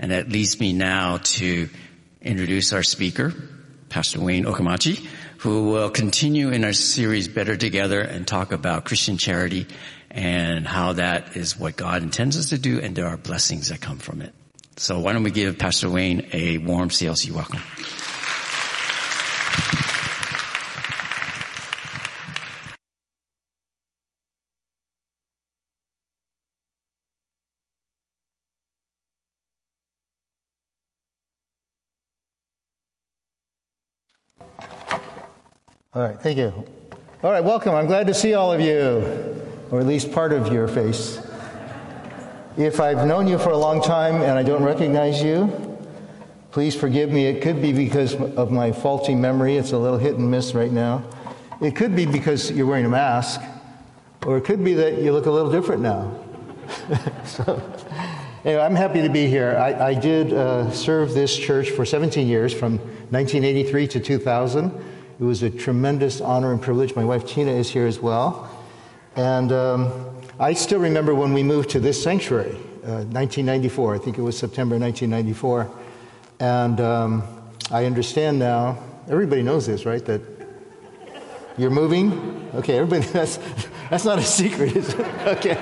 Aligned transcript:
And 0.00 0.12
that 0.12 0.30
leads 0.30 0.58
me 0.58 0.72
now 0.72 1.18
to 1.18 1.68
introduce 2.22 2.72
our 2.72 2.82
speaker, 2.82 3.34
Pastor 3.90 4.18
Wayne 4.18 4.46
Ogimachi, 4.46 5.06
who 5.38 5.64
will 5.68 5.90
continue 5.90 6.48
in 6.48 6.64
our 6.64 6.72
series 6.72 7.28
Better 7.28 7.54
Together 7.54 8.00
and 8.00 8.26
talk 8.26 8.50
about 8.50 8.86
Christian 8.86 9.18
charity 9.18 9.66
and 10.10 10.66
how 10.66 10.94
that 10.94 11.36
is 11.36 11.58
what 11.58 11.76
God 11.76 12.02
intends 12.02 12.38
us 12.38 12.48
to 12.48 12.58
do 12.58 12.80
and 12.80 12.96
there 12.96 13.08
are 13.08 13.18
blessings 13.18 13.68
that 13.68 13.82
come 13.82 13.98
from 13.98 14.22
it. 14.22 14.32
So 14.78 14.98
why 15.00 15.12
don't 15.12 15.22
we 15.22 15.30
give 15.30 15.58
Pastor 15.58 15.90
Wayne 15.90 16.30
a 16.32 16.56
warm 16.56 16.88
CLC 16.88 17.30
welcome. 17.30 17.60
All 36.00 36.06
right, 36.06 36.18
thank 36.18 36.38
you. 36.38 36.50
All 37.22 37.30
right, 37.30 37.44
welcome. 37.44 37.74
I'm 37.74 37.84
glad 37.84 38.06
to 38.06 38.14
see 38.14 38.32
all 38.32 38.50
of 38.54 38.58
you, 38.62 39.04
or 39.70 39.80
at 39.80 39.86
least 39.86 40.12
part 40.12 40.32
of 40.32 40.50
your 40.50 40.66
face. 40.66 41.20
If 42.56 42.80
I've 42.80 43.06
known 43.06 43.28
you 43.28 43.38
for 43.38 43.50
a 43.50 43.56
long 43.58 43.82
time 43.82 44.22
and 44.22 44.30
I 44.30 44.42
don't 44.42 44.62
recognize 44.62 45.22
you, 45.22 45.78
please 46.52 46.74
forgive 46.74 47.10
me. 47.10 47.26
It 47.26 47.42
could 47.42 47.60
be 47.60 47.74
because 47.74 48.14
of 48.14 48.50
my 48.50 48.72
faulty 48.72 49.14
memory. 49.14 49.58
It's 49.58 49.72
a 49.72 49.76
little 49.76 49.98
hit 49.98 50.14
and 50.14 50.30
miss 50.30 50.54
right 50.54 50.72
now. 50.72 51.04
It 51.60 51.76
could 51.76 51.94
be 51.94 52.06
because 52.06 52.50
you're 52.50 52.64
wearing 52.64 52.86
a 52.86 52.88
mask, 52.88 53.42
or 54.24 54.38
it 54.38 54.46
could 54.46 54.64
be 54.64 54.72
that 54.72 55.02
you 55.02 55.12
look 55.12 55.26
a 55.26 55.30
little 55.30 55.52
different 55.52 55.82
now. 55.82 56.18
so, 57.26 57.62
anyway, 58.46 58.62
I'm 58.62 58.74
happy 58.74 59.02
to 59.02 59.10
be 59.10 59.26
here. 59.26 59.54
I, 59.58 59.88
I 59.88 59.94
did 59.94 60.32
uh, 60.32 60.70
serve 60.70 61.12
this 61.12 61.36
church 61.36 61.68
for 61.68 61.84
17 61.84 62.26
years, 62.26 62.54
from 62.54 62.78
1983 63.10 63.86
to 63.88 64.00
2000. 64.00 64.99
It 65.20 65.24
was 65.24 65.42
a 65.42 65.50
tremendous 65.50 66.22
honor 66.22 66.50
and 66.50 66.62
privilege. 66.62 66.96
My 66.96 67.04
wife 67.04 67.26
Tina 67.26 67.50
is 67.50 67.68
here 67.68 67.86
as 67.86 68.00
well. 68.00 68.48
And 69.16 69.52
um, 69.52 70.16
I 70.38 70.54
still 70.54 70.80
remember 70.80 71.14
when 71.14 71.34
we 71.34 71.42
moved 71.42 71.68
to 71.70 71.80
this 71.80 72.02
sanctuary, 72.02 72.56
uh, 72.84 73.04
1994. 73.04 73.96
I 73.96 73.98
think 73.98 74.16
it 74.16 74.22
was 74.22 74.38
September 74.38 74.78
1994. 74.78 75.70
And 76.38 76.80
um, 76.80 77.22
I 77.70 77.84
understand 77.84 78.38
now, 78.38 78.82
everybody 79.10 79.42
knows 79.42 79.66
this, 79.66 79.84
right? 79.84 80.02
That 80.06 80.22
you're 81.58 81.68
moving? 81.68 82.48
Okay, 82.54 82.78
everybody, 82.78 83.06
that's, 83.12 83.38
that's 83.90 84.06
not 84.06 84.18
a 84.18 84.24
secret, 84.24 84.74
is 84.74 84.94
it? 84.94 85.06
Okay. 85.26 85.58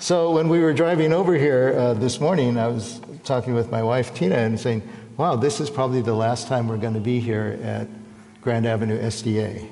So 0.00 0.32
when 0.32 0.48
we 0.48 0.58
were 0.58 0.72
driving 0.72 1.12
over 1.12 1.34
here 1.34 1.76
uh, 1.78 1.94
this 1.94 2.18
morning, 2.20 2.58
I 2.58 2.66
was 2.66 3.00
talking 3.22 3.54
with 3.54 3.70
my 3.70 3.84
wife 3.84 4.14
Tina 4.14 4.34
and 4.34 4.58
saying, 4.58 4.82
wow, 5.16 5.36
this 5.36 5.60
is 5.60 5.70
probably 5.70 6.02
the 6.02 6.14
last 6.14 6.48
time 6.48 6.66
we're 6.66 6.76
going 6.76 6.94
to 6.94 7.00
be 7.00 7.20
here 7.20 7.60
at 7.62 7.86
Grand 8.46 8.64
Avenue 8.64 8.96
SDA. 9.00 9.68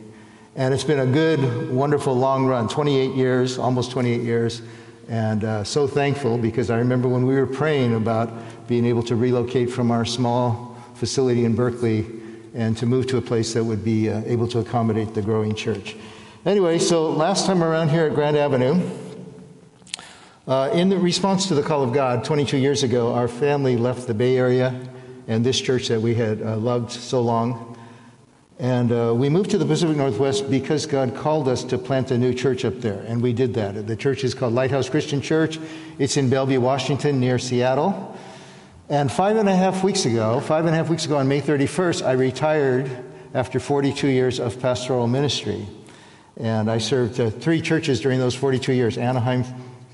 And 0.57 0.75
it's 0.75 0.83
been 0.83 0.99
a 0.99 1.07
good, 1.07 1.71
wonderful 1.71 2.13
long 2.13 2.45
run 2.45 2.67
28 2.67 3.15
years, 3.15 3.57
almost 3.57 3.93
28 3.93 4.21
years. 4.23 4.63
And 5.09 5.45
uh, 5.45 5.63
so 5.63 5.87
thankful 5.87 6.39
because 6.39 6.71
I 6.71 6.79
remember 6.79 7.07
when 7.07 7.25
we 7.25 7.37
were 7.37 7.47
praying 7.47 7.95
about 7.95 8.33
being 8.67 8.85
able 8.85 9.05
to 9.05 9.15
relocate 9.15 9.71
from 9.71 9.93
our 9.93 10.05
small 10.05 10.77
facility 10.97 11.45
in 11.45 11.55
Berkeley 11.55 12.05
and 12.53 12.77
to 12.79 12.85
move 12.85 13.07
to 13.07 13.17
a 13.17 13.21
place 13.21 13.55
that 13.55 13.63
would 13.63 13.85
be 13.85 14.11
uh, 14.11 14.23
able 14.27 14.49
to 14.49 14.59
accommodate 14.59 15.15
the 15.15 15.23
growing 15.23 15.55
church. 15.55 15.95
Anyway, 16.45 16.81
so 16.81 17.13
last 17.13 17.47
time 17.47 17.63
around 17.63 17.91
here 17.91 18.07
at 18.07 18.15
Grand 18.15 18.37
Avenue, 18.37 18.85
uh, 20.49 20.71
in 20.73 20.89
the 20.89 20.99
response 20.99 21.47
to 21.47 21.55
the 21.55 21.63
call 21.63 21.85
of 21.85 21.93
God 21.93 22.25
22 22.25 22.57
years 22.57 22.83
ago, 22.83 23.15
our 23.15 23.29
family 23.29 23.77
left 23.77 24.09
the 24.09 24.15
Bay 24.15 24.37
Area 24.37 24.75
and 25.29 25.47
this 25.47 25.61
church 25.61 25.87
that 25.87 26.01
we 26.01 26.17
had 26.17 26.43
uh, 26.43 26.57
loved 26.57 26.91
so 26.91 27.21
long 27.21 27.71
and 28.59 28.93
uh, 28.93 29.13
we 29.15 29.29
moved 29.29 29.51
to 29.51 29.59
the 29.59 29.65
Pacific 29.67 29.97
Northwest 29.97 30.49
because 30.49 30.87
God 30.87 31.17
called 31.17 31.49
us 31.49 31.65
to 31.65 31.79
plant 31.79 32.13
a 32.13 32.19
new 32.19 32.33
church 32.33 32.65
up 32.65 32.81
there. 32.81 33.01
And 33.01 33.21
we 33.21 33.33
did 33.33 33.55
that. 33.55 33.87
The 33.87 33.97
church 33.97 34.23
is 34.23 34.33
called 34.33 34.53
Lighthouse 34.53 34.89
Christian 34.89 35.21
Church. 35.21 35.59
It's 35.99 36.17
in 36.17 36.31
Bellevue, 36.31 36.61
Washington, 36.61 37.19
near 37.19 37.39
Seattle. 37.39 38.17
And 38.89 39.11
five 39.11 39.37
and 39.37 39.49
a 39.49 39.57
half 39.57 39.83
weeks 39.83 40.05
ago, 40.05 40.39
five 40.41 40.67
and 40.67 40.75
a 40.75 40.77
half 40.77 40.89
weeks 40.89 41.05
ago 41.05 41.17
on 41.17 41.27
May 41.27 41.41
31st, 41.41 42.07
I 42.07 42.13
retired 42.13 42.91
after 43.33 43.59
42 43.59 44.07
years 44.07 44.39
of 44.39 44.61
pastoral 44.61 45.09
ministry. 45.09 45.67
And 46.37 46.71
I 46.71 46.79
served 46.79 47.19
uh, 47.19 47.31
three 47.31 47.61
churches 47.61 48.01
during 48.01 48.21
those 48.21 48.35
42 48.35 48.73
years 48.73 48.99
Anaheim 48.99 49.45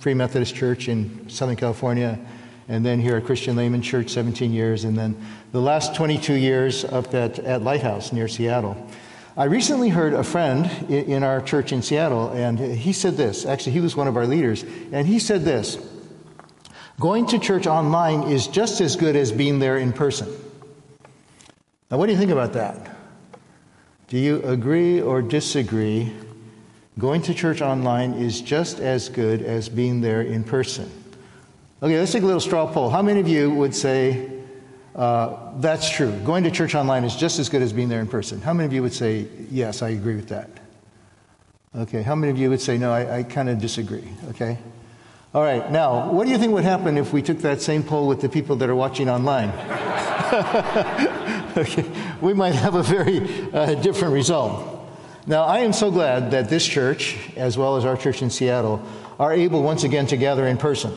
Free 0.00 0.14
Methodist 0.14 0.54
Church 0.54 0.88
in 0.88 1.28
Southern 1.28 1.56
California, 1.56 2.18
and 2.70 2.86
then 2.86 3.00
here 3.00 3.16
at 3.16 3.24
Christian 3.24 3.56
Layman 3.56 3.82
Church, 3.82 4.10
17 4.10 4.52
years, 4.52 4.84
and 4.84 4.96
then 4.96 5.16
the 5.50 5.60
last 5.60 5.92
22 5.96 6.34
years 6.34 6.84
up 6.84 7.12
at, 7.12 7.40
at 7.40 7.62
Lighthouse 7.62 8.12
near 8.12 8.28
Seattle. 8.28 8.86
I 9.36 9.44
recently 9.44 9.88
heard 9.88 10.14
a 10.14 10.22
friend 10.22 10.70
in 10.88 11.24
our 11.24 11.42
church 11.42 11.72
in 11.72 11.82
Seattle, 11.82 12.30
and 12.30 12.60
he 12.60 12.92
said 12.92 13.16
this. 13.16 13.44
Actually, 13.44 13.72
he 13.72 13.80
was 13.80 13.96
one 13.96 14.06
of 14.06 14.16
our 14.16 14.24
leaders, 14.24 14.64
and 14.92 15.04
he 15.04 15.18
said 15.18 15.42
this 15.42 15.78
Going 17.00 17.26
to 17.26 17.40
church 17.40 17.66
online 17.66 18.30
is 18.30 18.46
just 18.46 18.80
as 18.80 18.94
good 18.94 19.16
as 19.16 19.32
being 19.32 19.58
there 19.58 19.76
in 19.76 19.92
person. 19.92 20.28
Now, 21.90 21.98
what 21.98 22.06
do 22.06 22.12
you 22.12 22.18
think 22.18 22.30
about 22.30 22.52
that? 22.52 22.96
Do 24.06 24.16
you 24.16 24.42
agree 24.44 25.00
or 25.00 25.22
disagree? 25.22 26.12
Going 27.00 27.22
to 27.22 27.34
church 27.34 27.62
online 27.62 28.12
is 28.12 28.40
just 28.40 28.78
as 28.78 29.08
good 29.08 29.42
as 29.42 29.68
being 29.68 30.02
there 30.02 30.22
in 30.22 30.44
person. 30.44 30.99
Okay, 31.82 31.98
let's 31.98 32.12
take 32.12 32.22
a 32.22 32.26
little 32.26 32.40
straw 32.40 32.70
poll. 32.70 32.90
How 32.90 33.00
many 33.00 33.20
of 33.20 33.28
you 33.28 33.50
would 33.52 33.74
say 33.74 34.30
uh, 34.94 35.58
that's 35.60 35.88
true? 35.88 36.12
Going 36.26 36.44
to 36.44 36.50
church 36.50 36.74
online 36.74 37.04
is 37.04 37.16
just 37.16 37.38
as 37.38 37.48
good 37.48 37.62
as 37.62 37.72
being 37.72 37.88
there 37.88 38.00
in 38.00 38.06
person. 38.06 38.42
How 38.42 38.52
many 38.52 38.66
of 38.66 38.74
you 38.74 38.82
would 38.82 38.92
say, 38.92 39.26
yes, 39.50 39.80
I 39.80 39.88
agree 39.90 40.14
with 40.14 40.28
that? 40.28 40.50
Okay, 41.74 42.02
how 42.02 42.14
many 42.14 42.30
of 42.30 42.36
you 42.36 42.50
would 42.50 42.60
say, 42.60 42.76
no, 42.76 42.92
I, 42.92 43.20
I 43.20 43.22
kind 43.22 43.48
of 43.48 43.60
disagree? 43.60 44.06
Okay? 44.28 44.58
All 45.32 45.42
right, 45.42 45.72
now, 45.72 46.10
what 46.10 46.26
do 46.26 46.32
you 46.32 46.36
think 46.36 46.52
would 46.52 46.64
happen 46.64 46.98
if 46.98 47.14
we 47.14 47.22
took 47.22 47.38
that 47.38 47.62
same 47.62 47.82
poll 47.82 48.06
with 48.06 48.20
the 48.20 48.28
people 48.28 48.56
that 48.56 48.68
are 48.68 48.76
watching 48.76 49.08
online? 49.08 49.48
okay, 51.56 51.90
we 52.20 52.34
might 52.34 52.56
have 52.56 52.74
a 52.74 52.82
very 52.82 53.50
uh, 53.54 53.74
different 53.76 54.12
result. 54.12 54.86
Now, 55.26 55.44
I 55.44 55.60
am 55.60 55.72
so 55.72 55.90
glad 55.90 56.32
that 56.32 56.50
this 56.50 56.66
church, 56.66 57.16
as 57.36 57.56
well 57.56 57.76
as 57.76 57.86
our 57.86 57.96
church 57.96 58.20
in 58.20 58.28
Seattle, 58.28 58.82
are 59.18 59.32
able 59.32 59.62
once 59.62 59.84
again 59.84 60.06
to 60.08 60.18
gather 60.18 60.46
in 60.46 60.58
person. 60.58 60.92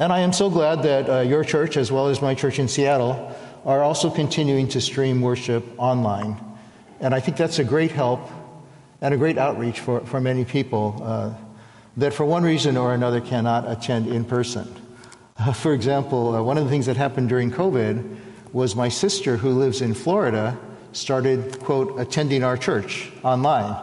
And 0.00 0.14
I 0.14 0.20
am 0.20 0.32
so 0.32 0.48
glad 0.48 0.82
that 0.84 1.10
uh, 1.10 1.20
your 1.20 1.44
church, 1.44 1.76
as 1.76 1.92
well 1.92 2.08
as 2.08 2.22
my 2.22 2.34
church 2.34 2.58
in 2.58 2.68
Seattle, 2.68 3.36
are 3.66 3.82
also 3.82 4.08
continuing 4.08 4.66
to 4.68 4.80
stream 4.80 5.20
worship 5.20 5.62
online. 5.76 6.40
And 7.00 7.14
I 7.14 7.20
think 7.20 7.36
that's 7.36 7.58
a 7.58 7.64
great 7.64 7.90
help 7.90 8.30
and 9.02 9.12
a 9.12 9.18
great 9.18 9.36
outreach 9.36 9.80
for, 9.80 10.00
for 10.00 10.18
many 10.18 10.46
people 10.46 11.02
uh, 11.04 11.34
that, 11.98 12.14
for 12.14 12.24
one 12.24 12.44
reason 12.44 12.78
or 12.78 12.94
another, 12.94 13.20
cannot 13.20 13.70
attend 13.70 14.06
in 14.06 14.24
person. 14.24 14.74
Uh, 15.36 15.52
for 15.52 15.74
example, 15.74 16.34
uh, 16.34 16.42
one 16.42 16.56
of 16.56 16.64
the 16.64 16.70
things 16.70 16.86
that 16.86 16.96
happened 16.96 17.28
during 17.28 17.50
COVID 17.50 18.16
was 18.54 18.74
my 18.74 18.88
sister, 18.88 19.36
who 19.36 19.50
lives 19.50 19.82
in 19.82 19.92
Florida, 19.92 20.58
started, 20.92 21.60
quote, 21.60 22.00
attending 22.00 22.42
our 22.42 22.56
church 22.56 23.12
online, 23.22 23.74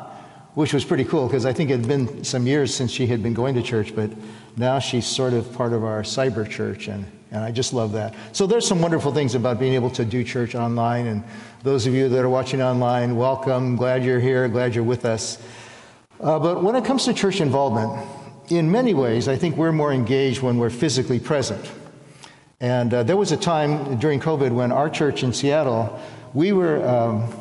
which 0.56 0.74
was 0.74 0.84
pretty 0.84 1.06
cool 1.06 1.28
because 1.28 1.46
I 1.46 1.54
think 1.54 1.70
it 1.70 1.74
had 1.74 1.88
been 1.88 2.24
some 2.24 2.48
years 2.48 2.74
since 2.74 2.90
she 2.90 3.06
had 3.06 3.22
been 3.22 3.36
going 3.36 3.54
to 3.54 3.62
church, 3.62 3.96
but 3.96 4.10
now 4.58 4.80
she's 4.80 5.06
sort 5.06 5.34
of 5.34 5.54
part 5.54 5.72
of 5.72 5.84
our 5.84 6.02
cyber 6.02 6.50
church, 6.50 6.88
and, 6.88 7.06
and 7.30 7.44
I 7.44 7.52
just 7.52 7.74
love 7.74 7.92
that. 7.92 8.16
So 8.32 8.48
there's 8.48 8.68
some 8.68 8.82
wonderful 8.82 9.14
things 9.14 9.36
about 9.36 9.60
being 9.60 9.76
able 9.76 9.92
to 9.92 10.04
do 10.04 10.24
church 10.24 10.56
online. 10.56 11.06
And 11.06 11.24
those 11.62 11.86
of 11.86 11.94
you 11.94 12.10
that 12.10 12.26
are 12.26 12.30
watching 12.30 12.62
online, 12.62 13.16
welcome. 13.16 13.76
Glad 13.76 14.04
you're 14.04 14.20
here. 14.20 14.48
Glad 14.48 14.74
you're 14.74 14.84
with 14.84 15.06
us. 15.06 15.38
Uh, 16.20 16.40
but 16.40 16.64
when 16.64 16.76
it 16.76 16.86
comes 16.86 17.06
to 17.06 17.14
church 17.14 17.40
involvement, 17.40 18.10
in 18.50 18.72
many 18.72 18.96
ways, 18.96 19.28
I 19.28 19.36
think 19.36 19.58
we're 19.58 19.72
more 19.72 19.94
engaged 19.94 20.42
when 20.42 20.58
we're 20.58 20.72
physically 20.72 21.20
present. 21.20 21.72
And 22.60 22.92
uh, 22.92 23.04
there 23.04 23.18
was 23.18 23.32
a 23.32 23.38
time 23.38 24.00
during 24.00 24.20
COVID 24.20 24.52
when 24.52 24.72
our 24.72 24.90
church 24.90 25.22
in 25.22 25.34
Seattle, 25.34 26.00
we 26.34 26.52
were, 26.52 26.84
um, 26.88 27.32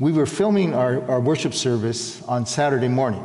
we 0.00 0.10
were 0.10 0.26
filming 0.26 0.74
our, 0.74 1.08
our 1.08 1.20
worship 1.20 1.54
service 1.54 2.20
on 2.24 2.46
Saturday 2.46 2.88
morning 2.88 3.24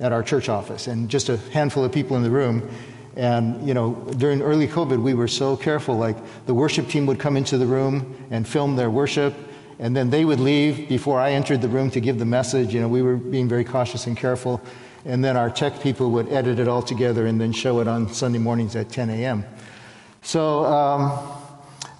at 0.00 0.12
our 0.12 0.22
church 0.22 0.48
office 0.48 0.86
and 0.86 1.08
just 1.08 1.28
a 1.28 1.36
handful 1.36 1.84
of 1.84 1.92
people 1.92 2.16
in 2.16 2.22
the 2.22 2.30
room. 2.30 2.68
And, 3.16 3.66
you 3.66 3.74
know, 3.74 3.94
during 4.16 4.42
early 4.42 4.66
COVID, 4.66 5.00
we 5.00 5.14
were 5.14 5.28
so 5.28 5.56
careful. 5.56 5.96
Like, 5.96 6.16
the 6.46 6.54
worship 6.54 6.88
team 6.88 7.06
would 7.06 7.20
come 7.20 7.36
into 7.36 7.58
the 7.58 7.66
room 7.66 8.16
and 8.30 8.46
film 8.46 8.74
their 8.74 8.90
worship, 8.90 9.34
and 9.78 9.96
then 9.96 10.10
they 10.10 10.24
would 10.24 10.40
leave 10.40 10.88
before 10.88 11.20
I 11.20 11.32
entered 11.32 11.62
the 11.62 11.68
room 11.68 11.90
to 11.92 12.00
give 12.00 12.18
the 12.18 12.24
message. 12.24 12.74
You 12.74 12.80
know, 12.80 12.88
we 12.88 13.02
were 13.02 13.16
being 13.16 13.48
very 13.48 13.64
cautious 13.64 14.06
and 14.06 14.16
careful. 14.16 14.60
And 15.04 15.22
then 15.22 15.36
our 15.36 15.50
tech 15.50 15.80
people 15.80 16.10
would 16.12 16.28
edit 16.32 16.58
it 16.58 16.66
all 16.66 16.82
together 16.82 17.26
and 17.26 17.40
then 17.40 17.52
show 17.52 17.80
it 17.80 17.86
on 17.86 18.12
Sunday 18.12 18.38
mornings 18.38 18.74
at 18.74 18.88
10 18.88 19.10
a.m. 19.10 19.44
So, 20.22 20.64
um, 20.64 21.43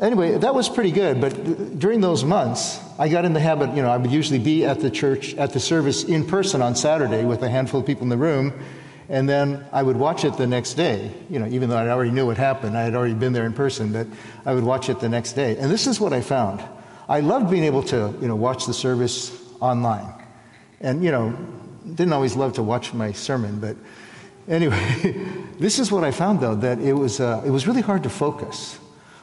anyway, 0.01 0.39
that 0.39 0.55
was 0.55 0.69
pretty 0.69 0.91
good. 0.91 1.21
But 1.21 1.79
during 1.79 2.01
those 2.01 2.25
months, 2.25 2.81
I 2.99 3.09
got 3.09 3.25
in 3.25 3.33
the 3.33 3.41
habit, 3.41 3.75
you 3.75 3.83
know, 3.83 3.91
I 3.91 3.97
would 3.97 4.11
usually 4.11 4.39
be 4.39 4.65
at 4.65 4.81
the 4.81 4.91
church, 4.91 5.35
at 5.35 5.53
the 5.53 5.61
service 5.61 6.05
in 6.05 6.27
person 6.27 6.63
on 6.63 6.77
Saturday 6.77 7.25
with 7.25 7.43
a 7.43 7.49
handful 7.49 7.81
of 7.81 7.87
people 7.87 8.03
in 8.03 8.09
the 8.09 8.17
room. 8.17 8.53
and 9.09 9.29
then 9.29 9.65
I 9.71 9.83
would 9.83 9.97
watch 9.97 10.25
it 10.25 10.37
the 10.39 10.47
next 10.47 10.75
day. 10.75 11.13
You 11.29 11.39
know, 11.39 11.47
even 11.47 11.69
though 11.69 11.77
I 11.77 11.89
already 11.91 12.11
knew 12.11 12.27
what 12.27 12.39
happened, 12.39 12.77
I 12.77 12.83
had 12.83 12.95
already 12.95 13.15
been 13.15 13.33
there 13.33 13.45
in 13.45 13.53
person, 13.53 13.93
but 13.93 14.07
I 14.47 14.55
would 14.55 14.65
watch 14.65 14.89
it 14.89 14.99
the 15.01 15.09
next 15.09 15.35
day. 15.35 15.57
And 15.59 15.71
this 15.71 15.87
is 15.87 16.01
what 16.01 16.13
I 16.13 16.23
found. 16.23 16.63
I 17.09 17.21
loved 17.21 17.51
being 17.51 17.65
able 17.65 17.83
to, 17.85 18.15
you 18.21 18.29
know, 18.29 18.37
watch 18.37 18.67
the 18.67 18.73
service 18.73 19.31
online. 19.61 20.11
And, 20.81 21.05
you 21.05 21.11
know, 21.11 21.37
didn't 21.87 22.13
always 22.13 22.35
love 22.35 22.55
to 22.55 22.63
watch 22.63 22.95
my 22.95 23.13
sermon, 23.13 23.61
but 23.61 23.77
anyway, 24.49 25.15
this 25.59 25.79
is 25.79 25.93
what 25.93 26.05
I 26.05 26.11
found 26.11 26.41
though, 26.41 26.55
that 26.55 26.79
it 26.79 26.95
was, 26.95 27.21
uh, 27.21 27.43
it 27.45 27.51
was 27.51 27.67
really 27.67 27.83
hard 27.83 28.03
to 28.05 28.11
focus. 28.11 28.79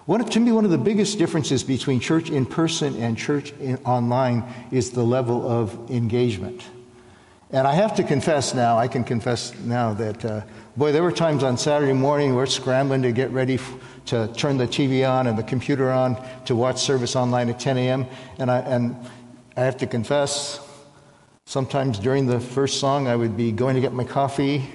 One, 0.08 0.26
to 0.26 0.40
me, 0.40 0.52
one 0.52 0.66
of 0.66 0.72
the 0.72 0.80
biggest 0.80 1.20
differences 1.20 1.64
between 1.64 2.00
church 2.00 2.32
in 2.32 2.46
person 2.46 2.96
and 2.96 3.16
church 3.16 3.52
in, 3.60 3.78
online 3.86 4.44
is 4.72 4.90
the 4.92 5.04
level 5.04 5.48
of 5.48 5.92
engagement. 5.92 6.64
And 7.52 7.68
I 7.68 7.74
have 7.74 7.96
to 7.96 8.04
confess 8.04 8.54
now, 8.56 8.80
I 8.80 8.88
can 8.88 9.04
confess 9.04 9.54
now 9.60 9.94
that, 9.96 10.26
uh, 10.26 10.42
boy, 10.76 10.92
there 10.92 11.04
were 11.04 11.12
times 11.12 11.44
on 11.44 11.58
Saturday 11.58 11.94
morning 11.94 12.34
we're 12.34 12.46
scrambling 12.46 13.04
to 13.04 13.12
get 13.12 13.30
ready 13.32 13.56
f- 13.56 13.76
to 14.06 14.28
turn 14.36 14.58
the 14.58 14.66
TV 14.66 15.08
on 15.08 15.28
and 15.28 15.38
the 15.38 15.44
computer 15.44 15.92
on 15.92 16.18
to 16.46 16.56
watch 16.56 16.82
service 16.82 17.16
online 17.16 17.50
at 17.50 17.60
10 17.60 17.78
a.m. 17.78 18.08
And 18.40 18.50
I, 18.50 18.60
and 18.60 18.96
I 19.56 19.62
have 19.62 19.78
to 19.78 19.88
confess, 19.88 20.66
sometimes 21.46 22.00
during 22.00 22.26
the 22.26 22.40
first 22.40 22.80
song 22.80 23.08
I 23.08 23.16
would 23.16 23.38
be 23.38 23.52
going 23.52 23.76
to 23.76 23.82
get 23.82 23.94
my 23.94 24.06
coffee, 24.06 24.68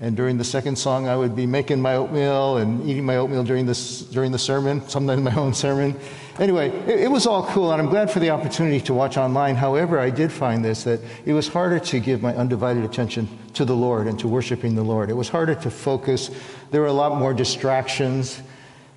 and 0.00 0.16
during 0.16 0.38
the 0.38 0.44
second 0.44 0.76
song 0.76 1.08
I 1.08 1.16
would 1.16 1.36
be 1.36 1.46
making 1.46 1.80
my 1.80 1.96
oatmeal 1.96 2.56
and 2.56 2.88
eating 2.88 3.04
my 3.04 3.16
oatmeal 3.16 3.44
during, 3.44 3.66
this, 3.66 4.02
during 4.02 4.32
the 4.32 4.38
sermon, 4.38 4.86
sometimes 4.88 5.22
my 5.22 5.34
own 5.34 5.52
sermon. 5.54 5.94
Anyway, 6.38 6.70
it, 6.86 7.00
it, 7.00 7.10
was 7.10 7.26
all 7.26 7.44
cool, 7.48 7.70
and 7.70 7.82
I'm 7.82 7.90
glad 7.90 8.10
for 8.10 8.18
the 8.18 8.30
opportunity 8.30 8.80
to 8.80 8.94
watch 8.94 9.18
online. 9.18 9.56
However, 9.56 9.98
I 9.98 10.08
did 10.08 10.32
find 10.32 10.64
this 10.64 10.84
that 10.84 11.00
it 11.26 11.34
was 11.34 11.48
harder 11.48 11.78
to 11.78 12.00
give 12.00 12.22
my 12.22 12.34
undivided 12.34 12.82
attention 12.82 13.28
to 13.54 13.66
the 13.66 13.76
Lord 13.76 14.06
and 14.06 14.18
to 14.20 14.28
worshiping 14.28 14.74
the 14.74 14.82
Lord. 14.82 15.10
It 15.10 15.14
was 15.14 15.28
harder 15.28 15.54
to 15.56 15.70
focus. 15.70 16.30
There 16.70 16.80
were 16.80 16.86
a 16.86 16.92
lot 16.92 17.18
more 17.18 17.34
distractions 17.34 18.40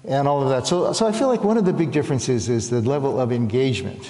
and 0.05 0.27
all 0.27 0.41
of 0.41 0.49
that. 0.49 0.67
So, 0.67 0.93
so 0.93 1.05
I 1.05 1.11
feel 1.11 1.27
like 1.27 1.43
one 1.43 1.57
of 1.57 1.65
the 1.65 1.73
big 1.73 1.91
differences 1.91 2.49
is 2.49 2.69
the 2.69 2.81
level 2.81 3.19
of 3.19 3.31
engagement. 3.31 4.09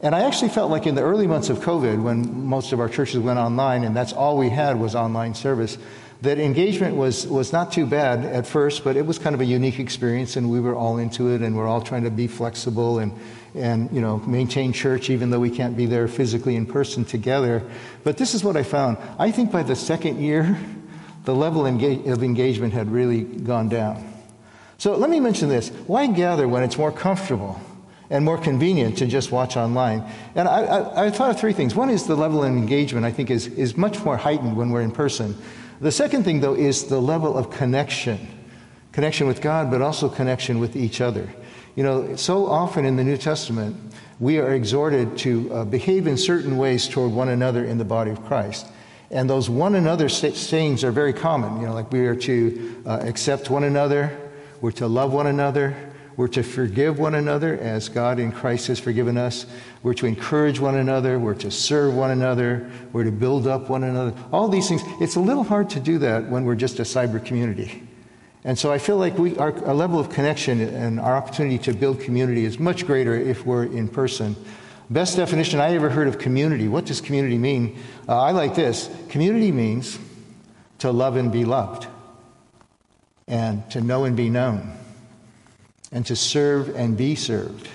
And 0.00 0.14
I 0.14 0.24
actually 0.24 0.50
felt 0.50 0.70
like 0.70 0.86
in 0.86 0.94
the 0.94 1.02
early 1.02 1.26
months 1.26 1.48
of 1.48 1.58
COVID, 1.60 2.02
when 2.02 2.46
most 2.46 2.72
of 2.72 2.80
our 2.80 2.88
churches 2.88 3.18
went 3.18 3.38
online 3.38 3.82
and 3.84 3.96
that's 3.96 4.12
all 4.12 4.36
we 4.36 4.50
had 4.50 4.78
was 4.78 4.94
online 4.94 5.34
service, 5.34 5.78
that 6.22 6.38
engagement 6.38 6.96
was, 6.96 7.26
was 7.26 7.52
not 7.52 7.72
too 7.72 7.86
bad 7.86 8.24
at 8.24 8.46
first, 8.46 8.84
but 8.84 8.96
it 8.96 9.04
was 9.04 9.18
kind 9.18 9.34
of 9.34 9.40
a 9.40 9.44
unique 9.44 9.78
experience, 9.78 10.36
and 10.36 10.50
we 10.50 10.60
were 10.60 10.74
all 10.74 10.98
into 10.98 11.28
it, 11.28 11.42
and 11.42 11.56
we're 11.56 11.68
all 11.68 11.82
trying 11.82 12.04
to 12.04 12.10
be 12.10 12.26
flexible 12.26 12.98
and, 12.98 13.12
and 13.54 13.90
you 13.92 14.00
know, 14.00 14.18
maintain 14.20 14.72
church 14.72 15.10
even 15.10 15.30
though 15.30 15.40
we 15.40 15.50
can't 15.50 15.76
be 15.76 15.86
there 15.86 16.08
physically 16.08 16.56
in 16.56 16.64
person 16.66 17.04
together. 17.04 17.62
But 18.02 18.16
this 18.16 18.34
is 18.34 18.42
what 18.42 18.56
I 18.56 18.62
found. 18.62 18.96
I 19.18 19.30
think 19.30 19.52
by 19.52 19.62
the 19.62 19.76
second 19.76 20.20
year, 20.20 20.58
the 21.24 21.34
level 21.34 21.66
of 21.66 22.22
engagement 22.22 22.72
had 22.72 22.90
really 22.90 23.22
gone 23.22 23.68
down. 23.68 24.12
So 24.78 24.96
let 24.96 25.10
me 25.10 25.20
mention 25.20 25.48
this. 25.48 25.70
Why 25.86 26.06
gather 26.06 26.46
when 26.46 26.62
it's 26.62 26.78
more 26.78 26.92
comfortable 26.92 27.60
and 28.08 28.24
more 28.24 28.38
convenient 28.38 28.98
to 28.98 29.06
just 29.06 29.32
watch 29.32 29.56
online? 29.56 30.04
And 30.34 30.46
I, 30.46 30.62
I, 30.62 31.06
I 31.06 31.10
thought 31.10 31.30
of 31.30 31.40
three 31.40 31.52
things. 31.52 31.74
One 31.74 31.90
is 31.90 32.06
the 32.06 32.14
level 32.14 32.44
of 32.44 32.48
engagement, 32.48 33.04
I 33.04 33.10
think, 33.10 33.30
is, 33.30 33.48
is 33.48 33.76
much 33.76 34.04
more 34.04 34.16
heightened 34.16 34.56
when 34.56 34.70
we're 34.70 34.82
in 34.82 34.92
person. 34.92 35.36
The 35.80 35.92
second 35.92 36.24
thing, 36.24 36.40
though, 36.40 36.54
is 36.54 36.84
the 36.84 37.00
level 37.00 37.36
of 37.36 37.50
connection 37.50 38.32
connection 38.92 39.26
with 39.26 39.42
God, 39.42 39.70
but 39.70 39.82
also 39.82 40.08
connection 40.08 40.58
with 40.58 40.74
each 40.74 41.02
other. 41.02 41.28
You 41.74 41.82
know, 41.82 42.16
so 42.16 42.46
often 42.46 42.86
in 42.86 42.96
the 42.96 43.04
New 43.04 43.18
Testament, 43.18 43.76
we 44.18 44.38
are 44.38 44.54
exhorted 44.54 45.18
to 45.18 45.52
uh, 45.52 45.64
behave 45.66 46.06
in 46.06 46.16
certain 46.16 46.56
ways 46.56 46.88
toward 46.88 47.12
one 47.12 47.28
another 47.28 47.62
in 47.62 47.76
the 47.76 47.84
body 47.84 48.10
of 48.10 48.24
Christ. 48.24 48.66
And 49.10 49.28
those 49.28 49.50
one 49.50 49.74
another 49.74 50.08
sayings 50.08 50.82
are 50.82 50.92
very 50.92 51.12
common. 51.12 51.60
You 51.60 51.66
know, 51.66 51.74
like 51.74 51.92
we 51.92 52.06
are 52.06 52.16
to 52.16 52.82
uh, 52.86 53.00
accept 53.02 53.50
one 53.50 53.64
another, 53.64 54.18
we're 54.62 54.72
to 54.72 54.88
love 54.88 55.12
one 55.12 55.26
another, 55.26 55.76
we're 56.16 56.28
to 56.28 56.42
forgive 56.42 56.98
one 56.98 57.14
another 57.14 57.58
as 57.58 57.90
God 57.90 58.18
in 58.18 58.32
Christ 58.32 58.68
has 58.68 58.80
forgiven 58.80 59.18
us. 59.18 59.44
We're 59.82 59.94
to 59.94 60.06
encourage 60.06 60.58
one 60.58 60.76
another. 60.76 61.18
We're 61.18 61.34
to 61.34 61.50
serve 61.50 61.94
one 61.94 62.10
another. 62.10 62.70
We're 62.92 63.04
to 63.04 63.12
build 63.12 63.46
up 63.46 63.68
one 63.68 63.84
another. 63.84 64.14
All 64.32 64.48
these 64.48 64.68
things. 64.68 64.82
It's 65.00 65.16
a 65.16 65.20
little 65.20 65.44
hard 65.44 65.68
to 65.70 65.80
do 65.80 65.98
that 65.98 66.30
when 66.30 66.44
we're 66.44 66.54
just 66.54 66.78
a 66.78 66.84
cyber 66.84 67.22
community. 67.22 67.86
And 68.44 68.58
so 68.58 68.72
I 68.72 68.78
feel 68.78 68.96
like 68.96 69.18
we, 69.18 69.36
our, 69.36 69.52
our 69.66 69.74
level 69.74 69.98
of 70.00 70.08
connection 70.08 70.60
and 70.60 71.00
our 71.00 71.16
opportunity 71.16 71.58
to 71.58 71.74
build 71.74 72.00
community 72.00 72.46
is 72.46 72.58
much 72.58 72.86
greater 72.86 73.14
if 73.14 73.44
we're 73.44 73.64
in 73.64 73.88
person. 73.88 74.36
Best 74.88 75.16
definition 75.16 75.60
I 75.60 75.74
ever 75.74 75.90
heard 75.90 76.08
of 76.08 76.18
community. 76.18 76.68
What 76.68 76.86
does 76.86 77.00
community 77.00 77.36
mean? 77.36 77.78
Uh, 78.08 78.18
I 78.22 78.30
like 78.30 78.54
this. 78.54 78.88
Community 79.10 79.52
means 79.52 79.98
to 80.78 80.92
love 80.92 81.16
and 81.16 81.32
be 81.32 81.44
loved, 81.44 81.88
and 83.26 83.68
to 83.70 83.80
know 83.80 84.04
and 84.04 84.16
be 84.16 84.28
known 84.28 84.78
and 85.96 86.04
to 86.04 86.14
serve 86.14 86.76
and 86.76 86.94
be 86.94 87.14
served, 87.14 87.70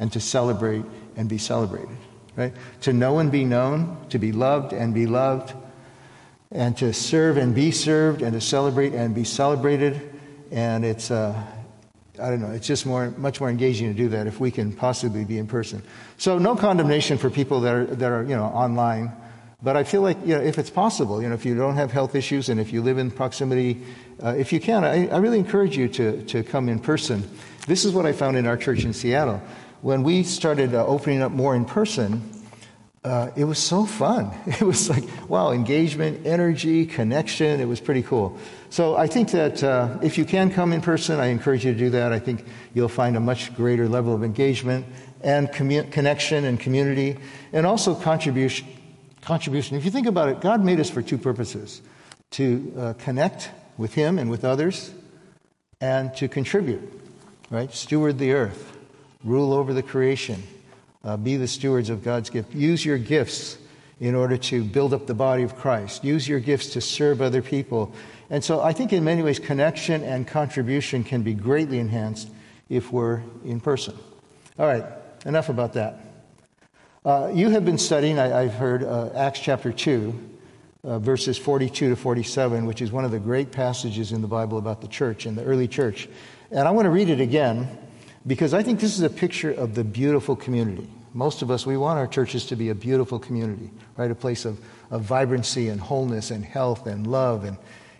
and 0.00 0.12
to 0.12 0.18
celebrate 0.18 0.84
and 1.14 1.28
be 1.28 1.38
celebrated. 1.38 1.96
Right? 2.34 2.52
To 2.80 2.92
know 2.92 3.20
and 3.20 3.30
be 3.30 3.44
known, 3.44 4.04
to 4.08 4.18
be 4.18 4.32
loved 4.32 4.72
and 4.72 4.92
be 4.92 5.06
loved, 5.06 5.54
and 6.50 6.76
to 6.78 6.92
serve 6.92 7.36
and 7.36 7.54
be 7.54 7.70
served, 7.70 8.20
and 8.20 8.32
to 8.32 8.40
celebrate 8.40 8.94
and 8.94 9.14
be 9.14 9.22
celebrated. 9.22 10.12
And 10.50 10.84
it's, 10.84 11.12
uh, 11.12 11.40
I 12.20 12.30
don't 12.30 12.42
know, 12.42 12.50
it's 12.50 12.66
just 12.66 12.84
more, 12.84 13.12
much 13.16 13.38
more 13.38 13.48
engaging 13.48 13.86
to 13.92 13.94
do 13.96 14.08
that 14.08 14.26
if 14.26 14.40
we 14.40 14.50
can 14.50 14.72
possibly 14.72 15.24
be 15.24 15.38
in 15.38 15.46
person. 15.46 15.84
So, 16.18 16.38
no 16.38 16.56
condemnation 16.56 17.16
for 17.16 17.30
people 17.30 17.60
that 17.60 17.74
are, 17.76 17.84
that 17.84 18.10
are 18.10 18.24
you 18.24 18.34
know, 18.34 18.46
online. 18.46 19.12
But 19.62 19.76
I 19.76 19.84
feel 19.84 20.02
like 20.02 20.18
you 20.26 20.36
know, 20.36 20.42
if 20.42 20.58
it's 20.58 20.70
possible, 20.70 21.22
you 21.22 21.28
know, 21.28 21.34
if 21.34 21.44
you 21.46 21.54
don't 21.54 21.76
have 21.76 21.90
health 21.90 22.14
issues 22.14 22.48
and 22.48 22.60
if 22.60 22.72
you 22.72 22.82
live 22.82 22.98
in 22.98 23.10
proximity 23.10 23.82
uh, 24.22 24.34
if 24.36 24.52
you 24.52 24.60
can, 24.60 24.84
I, 24.84 25.08
I, 25.08 25.18
really 25.18 25.38
encourage 25.38 25.76
you 25.76 25.88
to, 25.88 26.22
to 26.24 26.42
come 26.42 26.68
in 26.68 26.78
person. 26.78 27.28
This 27.66 27.84
is 27.84 27.92
what 27.92 28.06
I 28.06 28.12
found 28.12 28.36
in 28.36 28.46
our 28.46 28.56
church 28.56 28.84
in 28.84 28.92
Seattle. 28.92 29.42
When 29.82 30.02
we 30.02 30.22
started 30.22 30.74
uh, 30.74 30.86
opening 30.86 31.20
up 31.20 31.32
more 31.32 31.56
in 31.56 31.64
person, 31.64 32.22
uh, 33.02 33.30
it 33.36 33.44
was 33.44 33.58
so 33.58 33.84
fun. 33.84 34.30
It 34.46 34.62
was 34.62 34.88
like, 34.88 35.04
wow, 35.28 35.50
engagement, 35.50 36.26
energy, 36.26 36.86
connection. 36.86 37.60
It 37.60 37.66
was 37.66 37.80
pretty 37.80 38.02
cool. 38.02 38.38
So 38.70 38.96
I 38.96 39.08
think 39.08 39.30
that 39.32 39.62
uh, 39.62 39.98
if 40.00 40.16
you 40.16 40.24
can 40.24 40.50
come 40.50 40.72
in 40.72 40.80
person, 40.80 41.18
I 41.18 41.26
encourage 41.26 41.64
you 41.64 41.72
to 41.72 41.78
do 41.78 41.90
that. 41.90 42.12
I 42.12 42.18
think 42.18 42.46
you'll 42.72 42.88
find 42.88 43.16
a 43.16 43.20
much 43.20 43.54
greater 43.54 43.88
level 43.88 44.14
of 44.14 44.22
engagement 44.22 44.86
and 45.22 45.48
commu- 45.48 45.90
connection 45.90 46.44
and 46.44 46.60
community, 46.60 47.16
and 47.52 47.66
also 47.66 47.94
contribution. 47.94 48.66
Contribution. 49.24 49.76
If 49.76 49.84
you 49.84 49.90
think 49.90 50.06
about 50.06 50.28
it, 50.28 50.40
God 50.40 50.62
made 50.62 50.80
us 50.80 50.90
for 50.90 51.00
two 51.00 51.18
purposes: 51.18 51.80
to 52.32 52.74
uh, 52.78 52.92
connect 52.98 53.50
with 53.78 53.94
Him 53.94 54.18
and 54.18 54.30
with 54.30 54.44
others, 54.44 54.92
and 55.80 56.14
to 56.16 56.28
contribute, 56.28 56.82
right? 57.50 57.72
Steward 57.72 58.18
the 58.18 58.32
earth, 58.32 58.76
rule 59.24 59.54
over 59.54 59.72
the 59.72 59.82
creation, 59.82 60.42
uh, 61.02 61.16
be 61.16 61.36
the 61.36 61.48
stewards 61.48 61.88
of 61.88 62.04
God's 62.04 62.28
gift. 62.28 62.54
Use 62.54 62.84
your 62.84 62.98
gifts 62.98 63.56
in 63.98 64.14
order 64.14 64.36
to 64.36 64.62
build 64.62 64.92
up 64.92 65.06
the 65.06 65.14
body 65.14 65.42
of 65.42 65.56
Christ. 65.56 66.04
Use 66.04 66.28
your 66.28 66.40
gifts 66.40 66.70
to 66.74 66.80
serve 66.80 67.22
other 67.22 67.40
people. 67.40 67.94
And 68.28 68.44
so 68.44 68.60
I 68.60 68.72
think 68.72 68.92
in 68.92 69.04
many 69.04 69.22
ways, 69.22 69.38
connection 69.38 70.02
and 70.02 70.26
contribution 70.26 71.04
can 71.04 71.22
be 71.22 71.32
greatly 71.32 71.78
enhanced 71.78 72.28
if 72.68 72.92
we're 72.92 73.22
in 73.44 73.60
person. 73.60 73.96
All 74.58 74.66
right, 74.66 74.84
enough 75.24 75.48
about 75.48 75.72
that. 75.74 76.00
Uh, 77.04 77.30
you 77.34 77.50
have 77.50 77.66
been 77.66 77.76
studying, 77.76 78.18
I, 78.18 78.44
have 78.44 78.54
heard, 78.54 78.82
uh, 78.82 79.10
Acts 79.14 79.38
chapter 79.38 79.70
2 79.70 80.30
uh, 80.84 80.98
verses 80.98 81.36
42 81.36 81.90
to 81.90 81.96
47, 81.96 82.64
which 82.64 82.80
is 82.80 82.90
one 82.92 83.04
of 83.04 83.10
the 83.10 83.18
great 83.18 83.52
passages 83.52 84.12
in 84.12 84.22
the 84.22 84.26
Bible 84.26 84.56
about 84.56 84.80
the 84.80 84.88
church 84.88 85.26
and 85.26 85.36
the 85.36 85.44
early 85.44 85.68
church. 85.68 86.08
And 86.50 86.66
I 86.66 86.70
want 86.70 86.86
to 86.86 86.90
read 86.90 87.10
it 87.10 87.20
again 87.20 87.68
because 88.26 88.54
I 88.54 88.62
think 88.62 88.80
this 88.80 88.94
is 88.94 89.02
a 89.02 89.10
picture 89.10 89.50
of 89.50 89.74
the 89.74 89.84
beautiful 89.84 90.34
community. 90.34 90.88
Most 91.12 91.42
of 91.42 91.50
us, 91.50 91.66
we 91.66 91.76
want 91.76 91.98
our 91.98 92.06
churches 92.06 92.46
to 92.46 92.56
be 92.56 92.70
a 92.70 92.74
beautiful 92.74 93.18
community, 93.18 93.70
right? 93.98 94.10
A 94.10 94.14
place 94.14 94.46
of, 94.46 94.58
of 94.90 95.02
vibrancy 95.02 95.68
and 95.68 95.82
wholeness 95.82 96.30
and 96.30 96.42
health 96.42 96.86
and 96.86 97.06
love 97.06 97.44
and, 97.44 97.58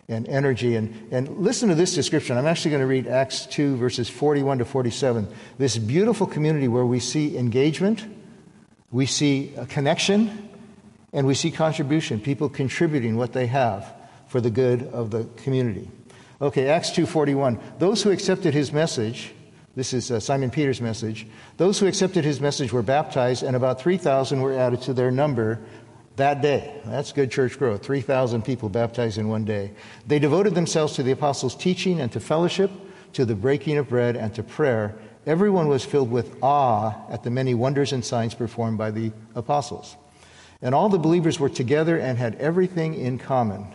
and 0.09 0.27
energy. 0.29 0.77
And, 0.77 1.13
and 1.13 1.29
listen 1.37 1.69
to 1.69 1.75
this 1.75 1.95
description. 1.95 2.39
I'm 2.39 2.47
actually 2.47 2.71
going 2.71 2.81
to 2.81 2.87
read 2.87 3.07
Acts 3.07 3.45
2, 3.45 3.77
verses 3.77 4.09
41 4.09 4.59
to 4.59 4.65
47. 4.65 5.29
This 5.59 5.77
beautiful 5.77 6.27
community 6.27 6.69
where 6.69 6.87
we 6.87 7.01
see 7.01 7.37
engagement, 7.37 8.03
we 8.95 9.07
see 9.07 9.53
a 9.57 9.67
connection, 9.67 10.49
and 11.13 11.27
we 11.27 11.35
see 11.35 11.51
contribution, 11.51 12.21
people 12.21 12.49
contributing 12.49 13.17
what 13.17 13.33
they 13.33 13.49
have 13.49 13.93
for 14.29 14.41
the 14.41 14.51
good 14.51 14.85
of 14.93 15.11
the 15.11 15.25
community. 15.43 15.91
Okay, 16.41 16.69
Acts 16.69 16.91
2:41. 16.91 17.59
Those 17.81 18.05
who 18.05 18.13
accepted 18.13 18.55
his 18.55 18.73
message, 18.73 19.33
this 19.75 19.93
is 19.93 20.13
uh, 20.13 20.21
Simon 20.21 20.49
Peter's 20.49 20.81
message. 20.81 21.27
Those 21.57 21.81
who 21.81 21.89
accepted 21.89 22.25
his 22.25 22.41
message 22.41 22.73
were 22.73 22.83
baptized 22.83 23.43
and 23.43 23.57
about 23.57 23.81
3,000 23.81 24.41
were 24.41 24.57
added 24.57 24.83
to 24.83 24.95
their 24.95 25.11
number 25.11 25.59
that 26.15 26.41
day. 26.41 26.81
That's 26.85 27.11
good 27.11 27.33
church 27.33 27.59
growth. 27.59 27.85
3,000 27.85 28.43
people 28.43 28.69
baptized 28.69 29.19
in 29.19 29.27
one 29.27 29.45
day. 29.45 29.73
They 30.07 30.21
devoted 30.21 30.55
themselves 30.55 30.95
to 30.95 31.03
the 31.03 31.11
apostles' 31.11 31.57
teaching 31.57 32.01
and 32.01 32.13
to 32.13 32.21
fellowship, 32.21 32.71
to 33.15 33.25
the 33.25 33.35
breaking 33.35 33.77
of 33.77 33.89
bread 33.89 34.17
and 34.17 34.33
to 34.37 34.45
prayer. 34.45 34.95
Everyone 35.27 35.69
was 35.69 35.85
filled 35.85 36.11
with 36.11 36.37
awe 36.43 36.95
at 37.09 37.23
the 37.23 37.31
many 37.31 37.55
wonders 37.55 37.93
and 37.93 38.05
signs 38.05 38.35
performed 38.35 38.77
by 38.77 38.91
the 38.91 39.13
apostles. 39.35 39.97
And 40.61 40.75
all 40.75 40.89
the 40.89 40.99
believers 40.99 41.41
were 41.41 41.49
together 41.49 41.99
and 41.99 42.19
had 42.19 42.35
everything 42.37 42.95
in 42.95 43.19
common. 43.19 43.67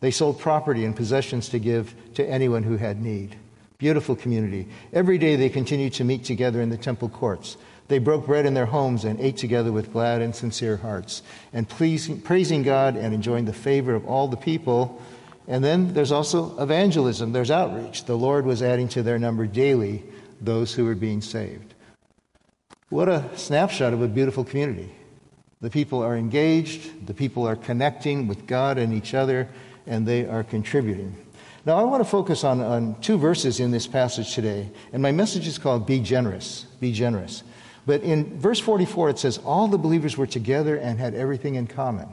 They 0.00 0.10
sold 0.10 0.40
property 0.40 0.84
and 0.84 0.96
possessions 0.96 1.48
to 1.50 1.58
give 1.58 1.94
to 2.14 2.28
anyone 2.28 2.64
who 2.64 2.76
had 2.76 3.00
need. 3.00 3.36
Beautiful 3.78 4.16
community. 4.16 4.68
Every 4.92 5.18
day 5.18 5.36
they 5.36 5.48
continued 5.48 5.94
to 5.94 6.04
meet 6.04 6.24
together 6.24 6.60
in 6.60 6.70
the 6.70 6.76
temple 6.76 7.08
courts. 7.08 7.56
They 7.88 7.98
broke 7.98 8.26
bread 8.26 8.46
in 8.46 8.54
their 8.54 8.66
homes 8.66 9.04
and 9.04 9.20
ate 9.20 9.36
together 9.36 9.70
with 9.70 9.92
glad 9.92 10.22
and 10.22 10.34
sincere 10.34 10.76
hearts, 10.76 11.22
and 11.52 11.68
pleasing, 11.68 12.20
praising 12.20 12.62
God 12.62 12.96
and 12.96 13.14
enjoying 13.14 13.44
the 13.44 13.52
favor 13.52 13.94
of 13.94 14.06
all 14.06 14.26
the 14.26 14.36
people. 14.36 15.00
And 15.46 15.62
then 15.62 15.94
there's 15.94 16.10
also 16.10 16.58
evangelism, 16.60 17.32
there's 17.32 17.50
outreach. 17.50 18.04
The 18.04 18.16
Lord 18.16 18.44
was 18.44 18.62
adding 18.62 18.88
to 18.88 19.02
their 19.02 19.18
number 19.18 19.46
daily 19.46 20.02
those 20.40 20.74
who 20.74 20.86
are 20.88 20.94
being 20.94 21.20
saved. 21.20 21.74
What 22.88 23.08
a 23.08 23.24
snapshot 23.36 23.92
of 23.92 24.02
a 24.02 24.08
beautiful 24.08 24.44
community. 24.44 24.92
The 25.60 25.70
people 25.70 26.02
are 26.02 26.16
engaged, 26.16 27.06
the 27.06 27.14
people 27.14 27.46
are 27.48 27.56
connecting 27.56 28.28
with 28.28 28.46
God 28.46 28.78
and 28.78 28.92
each 28.92 29.14
other, 29.14 29.48
and 29.86 30.06
they 30.06 30.26
are 30.26 30.44
contributing. 30.44 31.16
Now, 31.64 31.78
I 31.78 31.82
want 31.82 32.04
to 32.04 32.08
focus 32.08 32.44
on, 32.44 32.60
on 32.60 33.00
two 33.00 33.18
verses 33.18 33.58
in 33.58 33.72
this 33.72 33.88
passage 33.88 34.34
today, 34.34 34.70
and 34.92 35.02
my 35.02 35.10
message 35.10 35.48
is 35.48 35.58
called 35.58 35.86
Be 35.86 35.98
Generous. 35.98 36.66
Be 36.78 36.92
Generous. 36.92 37.42
But 37.86 38.02
in 38.02 38.38
verse 38.38 38.60
44, 38.60 39.10
it 39.10 39.18
says, 39.18 39.38
All 39.38 39.66
the 39.66 39.78
believers 39.78 40.16
were 40.16 40.26
together 40.26 40.76
and 40.76 40.98
had 40.98 41.14
everything 41.14 41.54
in 41.54 41.66
common. 41.66 42.08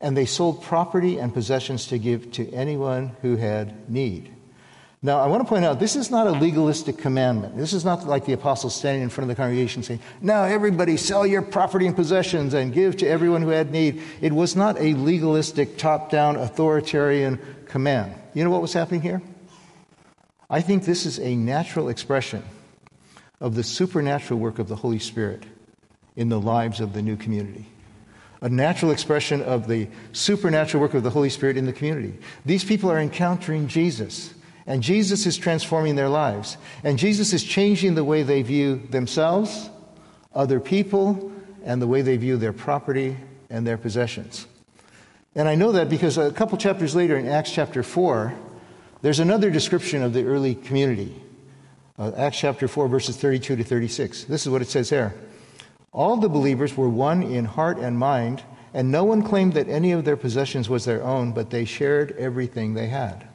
And 0.00 0.16
they 0.16 0.26
sold 0.26 0.62
property 0.62 1.18
and 1.18 1.34
possessions 1.34 1.86
to 1.88 1.98
give 1.98 2.30
to 2.32 2.50
anyone 2.52 3.16
who 3.22 3.36
had 3.36 3.90
need. 3.90 4.35
Now, 5.02 5.20
I 5.20 5.26
want 5.26 5.42
to 5.42 5.48
point 5.48 5.64
out 5.64 5.78
this 5.78 5.94
is 5.94 6.10
not 6.10 6.26
a 6.26 6.32
legalistic 6.32 6.98
commandment. 6.98 7.56
This 7.56 7.72
is 7.72 7.84
not 7.84 8.06
like 8.06 8.24
the 8.24 8.32
apostles 8.32 8.74
standing 8.74 9.02
in 9.02 9.08
front 9.08 9.30
of 9.30 9.36
the 9.36 9.40
congregation 9.40 9.82
saying, 9.82 10.00
Now, 10.20 10.44
everybody, 10.44 10.96
sell 10.96 11.26
your 11.26 11.42
property 11.42 11.86
and 11.86 11.94
possessions 11.94 12.54
and 12.54 12.72
give 12.72 12.96
to 12.98 13.06
everyone 13.06 13.42
who 13.42 13.50
had 13.50 13.70
need. 13.70 14.02
It 14.20 14.32
was 14.32 14.56
not 14.56 14.78
a 14.78 14.94
legalistic, 14.94 15.76
top 15.76 16.10
down, 16.10 16.36
authoritarian 16.36 17.38
command. 17.66 18.14
You 18.34 18.42
know 18.44 18.50
what 18.50 18.62
was 18.62 18.72
happening 18.72 19.02
here? 19.02 19.22
I 20.48 20.60
think 20.60 20.84
this 20.84 21.06
is 21.06 21.18
a 21.18 21.34
natural 21.34 21.88
expression 21.88 22.42
of 23.40 23.54
the 23.54 23.62
supernatural 23.62 24.40
work 24.40 24.58
of 24.58 24.68
the 24.68 24.76
Holy 24.76 24.98
Spirit 24.98 25.44
in 26.14 26.28
the 26.28 26.40
lives 26.40 26.80
of 26.80 26.92
the 26.94 27.02
new 27.02 27.16
community. 27.16 27.66
A 28.40 28.48
natural 28.48 28.92
expression 28.92 29.42
of 29.42 29.66
the 29.66 29.88
supernatural 30.12 30.80
work 30.80 30.94
of 30.94 31.02
the 31.02 31.10
Holy 31.10 31.30
Spirit 31.30 31.56
in 31.56 31.66
the 31.66 31.72
community. 31.72 32.14
These 32.44 32.64
people 32.64 32.90
are 32.90 32.98
encountering 32.98 33.66
Jesus, 33.66 34.34
and 34.66 34.82
Jesus 34.82 35.26
is 35.26 35.36
transforming 35.36 35.94
their 35.94 36.08
lives. 36.08 36.56
And 36.82 36.98
Jesus 36.98 37.32
is 37.32 37.44
changing 37.44 37.94
the 37.94 38.04
way 38.04 38.22
they 38.22 38.42
view 38.42 38.82
themselves, 38.90 39.70
other 40.34 40.58
people, 40.58 41.32
and 41.64 41.80
the 41.80 41.86
way 41.86 42.02
they 42.02 42.16
view 42.16 42.36
their 42.36 42.52
property 42.52 43.16
and 43.48 43.66
their 43.66 43.78
possessions. 43.78 44.46
And 45.34 45.48
I 45.48 45.54
know 45.54 45.72
that 45.72 45.88
because 45.88 46.18
a 46.18 46.32
couple 46.32 46.58
chapters 46.58 46.96
later 46.96 47.16
in 47.16 47.28
Acts 47.28 47.52
chapter 47.52 47.82
4, 47.82 48.34
there's 49.02 49.20
another 49.20 49.50
description 49.50 50.02
of 50.02 50.12
the 50.12 50.24
early 50.24 50.54
community. 50.54 51.14
Uh, 51.98 52.12
Acts 52.16 52.38
chapter 52.38 52.66
4, 52.66 52.88
verses 52.88 53.16
32 53.16 53.56
to 53.56 53.64
36. 53.64 54.24
This 54.24 54.46
is 54.46 54.50
what 54.50 54.62
it 54.62 54.68
says 54.68 54.90
there. 54.90 55.14
All 55.92 56.16
the 56.16 56.28
believers 56.28 56.76
were 56.76 56.88
one 56.88 57.22
in 57.22 57.44
heart 57.44 57.78
and 57.78 57.98
mind, 57.98 58.42
and 58.74 58.90
no 58.90 59.04
one 59.04 59.22
claimed 59.22 59.54
that 59.54 59.68
any 59.68 59.92
of 59.92 60.04
their 60.04 60.16
possessions 60.16 60.68
was 60.68 60.84
their 60.84 61.02
own, 61.02 61.32
but 61.32 61.50
they 61.50 61.64
shared 61.64 62.12
everything 62.18 62.74
they 62.74 62.88
had. 62.88 63.26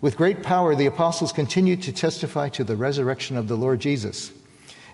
With 0.00 0.16
great 0.16 0.42
power, 0.42 0.74
the 0.74 0.86
apostles 0.86 1.32
continued 1.32 1.82
to 1.82 1.92
testify 1.92 2.48
to 2.50 2.64
the 2.64 2.76
resurrection 2.76 3.36
of 3.36 3.48
the 3.48 3.56
Lord 3.56 3.80
Jesus. 3.80 4.30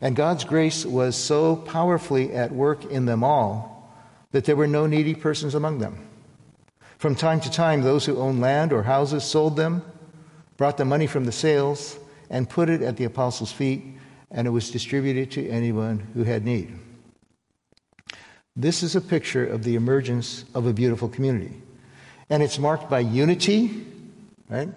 And 0.00 0.16
God's 0.16 0.44
grace 0.44 0.84
was 0.84 1.16
so 1.16 1.56
powerfully 1.56 2.32
at 2.32 2.52
work 2.52 2.84
in 2.84 3.06
them 3.06 3.22
all 3.22 3.92
that 4.32 4.44
there 4.44 4.56
were 4.56 4.66
no 4.66 4.86
needy 4.86 5.14
persons 5.14 5.54
among 5.54 5.78
them. 5.78 6.06
From 6.98 7.14
time 7.14 7.40
to 7.40 7.50
time, 7.50 7.82
those 7.82 8.06
who 8.06 8.18
owned 8.18 8.40
land 8.40 8.72
or 8.72 8.84
houses 8.84 9.24
sold 9.24 9.56
them, 9.56 9.82
brought 10.56 10.76
the 10.76 10.84
money 10.84 11.06
from 11.06 11.24
the 11.24 11.32
sales, 11.32 11.98
and 12.30 12.48
put 12.48 12.70
it 12.70 12.80
at 12.80 12.96
the 12.96 13.04
apostles' 13.04 13.52
feet, 13.52 13.84
and 14.30 14.46
it 14.46 14.50
was 14.50 14.70
distributed 14.70 15.30
to 15.32 15.48
anyone 15.48 15.98
who 16.14 16.22
had 16.22 16.44
need. 16.44 16.78
This 18.54 18.82
is 18.82 18.94
a 18.94 19.00
picture 19.00 19.46
of 19.46 19.64
the 19.64 19.74
emergence 19.74 20.44
of 20.54 20.66
a 20.66 20.72
beautiful 20.72 21.08
community. 21.08 21.60
And 22.30 22.42
it's 22.42 22.58
marked 22.58 22.88
by 22.88 23.00
unity, 23.00 23.86
right? 24.48 24.68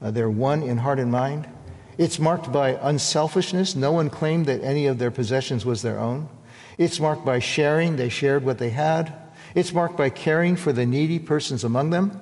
Uh, 0.00 0.10
they're 0.10 0.30
one 0.30 0.62
in 0.62 0.78
heart 0.78 0.98
and 0.98 1.10
mind. 1.10 1.48
It's 1.96 2.18
marked 2.18 2.50
by 2.50 2.78
unselfishness. 2.80 3.74
No 3.74 3.92
one 3.92 4.10
claimed 4.10 4.46
that 4.46 4.62
any 4.62 4.86
of 4.86 4.98
their 4.98 5.10
possessions 5.10 5.64
was 5.64 5.82
their 5.82 5.98
own. 5.98 6.28
It's 6.76 6.98
marked 6.98 7.24
by 7.24 7.38
sharing. 7.38 7.96
They 7.96 8.08
shared 8.08 8.44
what 8.44 8.58
they 8.58 8.70
had. 8.70 9.14
It's 9.54 9.72
marked 9.72 9.96
by 9.96 10.10
caring 10.10 10.56
for 10.56 10.72
the 10.72 10.86
needy 10.86 11.18
persons 11.18 11.62
among 11.62 11.90
them. 11.90 12.20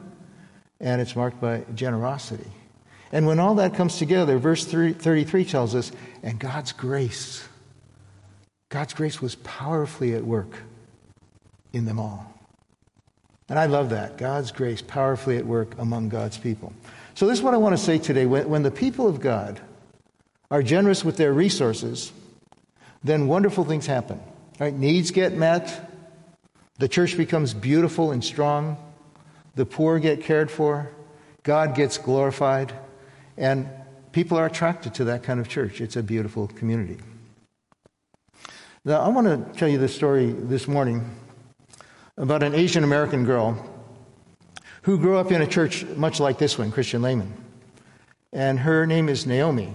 And 0.78 1.00
it's 1.00 1.16
marked 1.16 1.40
by 1.40 1.64
generosity. 1.74 2.50
And 3.12 3.26
when 3.26 3.38
all 3.38 3.54
that 3.56 3.74
comes 3.74 3.98
together, 3.98 4.38
verse 4.38 4.64
33 4.66 5.44
tells 5.44 5.74
us, 5.74 5.92
and 6.22 6.38
God's 6.38 6.72
grace, 6.72 7.46
God's 8.68 8.94
grace 8.94 9.20
was 9.20 9.34
powerfully 9.36 10.14
at 10.14 10.24
work 10.24 10.56
in 11.72 11.84
them 11.84 11.98
all. 11.98 12.32
And 13.48 13.58
I 13.58 13.66
love 13.66 13.90
that. 13.90 14.16
God's 14.16 14.50
grace 14.50 14.80
powerfully 14.80 15.36
at 15.36 15.44
work 15.44 15.74
among 15.78 16.08
God's 16.08 16.38
people. 16.38 16.72
So, 17.14 17.26
this 17.26 17.38
is 17.38 17.42
what 17.42 17.54
I 17.54 17.58
want 17.58 17.76
to 17.76 17.82
say 17.82 17.98
today. 17.98 18.26
When, 18.26 18.48
when 18.48 18.62
the 18.62 18.70
people 18.70 19.06
of 19.06 19.20
God 19.20 19.60
are 20.50 20.62
generous 20.62 21.04
with 21.04 21.16
their 21.16 21.32
resources, 21.32 22.12
then 23.04 23.26
wonderful 23.26 23.64
things 23.64 23.86
happen. 23.86 24.20
Right? 24.58 24.74
Needs 24.74 25.10
get 25.10 25.32
met, 25.34 25.90
the 26.78 26.88
church 26.88 27.16
becomes 27.16 27.54
beautiful 27.54 28.12
and 28.12 28.24
strong, 28.24 28.76
the 29.54 29.66
poor 29.66 29.98
get 29.98 30.22
cared 30.22 30.50
for, 30.50 30.90
God 31.42 31.74
gets 31.74 31.98
glorified. 31.98 32.72
And 33.36 33.68
people 34.12 34.38
are 34.38 34.46
attracted 34.46 34.94
to 34.94 35.04
that 35.04 35.22
kind 35.22 35.40
of 35.40 35.48
church. 35.48 35.80
It's 35.80 35.96
a 35.96 36.02
beautiful 36.02 36.48
community. 36.48 36.98
Now, 38.84 39.00
I 39.00 39.08
want 39.08 39.26
to 39.26 39.58
tell 39.58 39.68
you 39.68 39.78
this 39.78 39.94
story 39.94 40.32
this 40.32 40.68
morning 40.68 41.16
about 42.16 42.42
an 42.42 42.54
Asian 42.54 42.84
American 42.84 43.24
girl 43.24 43.71
who 44.82 44.98
grew 44.98 45.16
up 45.16 45.32
in 45.32 45.42
a 45.42 45.46
church 45.46 45.84
much 45.96 46.20
like 46.20 46.38
this 46.38 46.58
one, 46.58 46.70
Christian 46.70 47.02
Layman. 47.02 47.32
And 48.32 48.58
her 48.60 48.86
name 48.86 49.08
is 49.08 49.26
Naomi. 49.26 49.74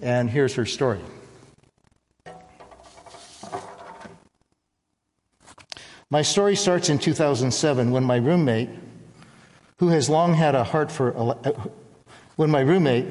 And 0.00 0.30
here's 0.30 0.54
her 0.54 0.66
story. 0.66 1.00
My 6.10 6.22
story 6.22 6.56
starts 6.56 6.88
in 6.88 6.98
2007 6.98 7.90
when 7.90 8.02
my 8.02 8.16
roommate, 8.16 8.70
who 9.78 9.88
has 9.88 10.08
long 10.08 10.32
had 10.32 10.54
a 10.54 10.64
heart 10.64 10.90
for 10.90 11.14
uh, 11.16 11.52
when 12.36 12.50
my 12.50 12.60
roommate, 12.60 13.04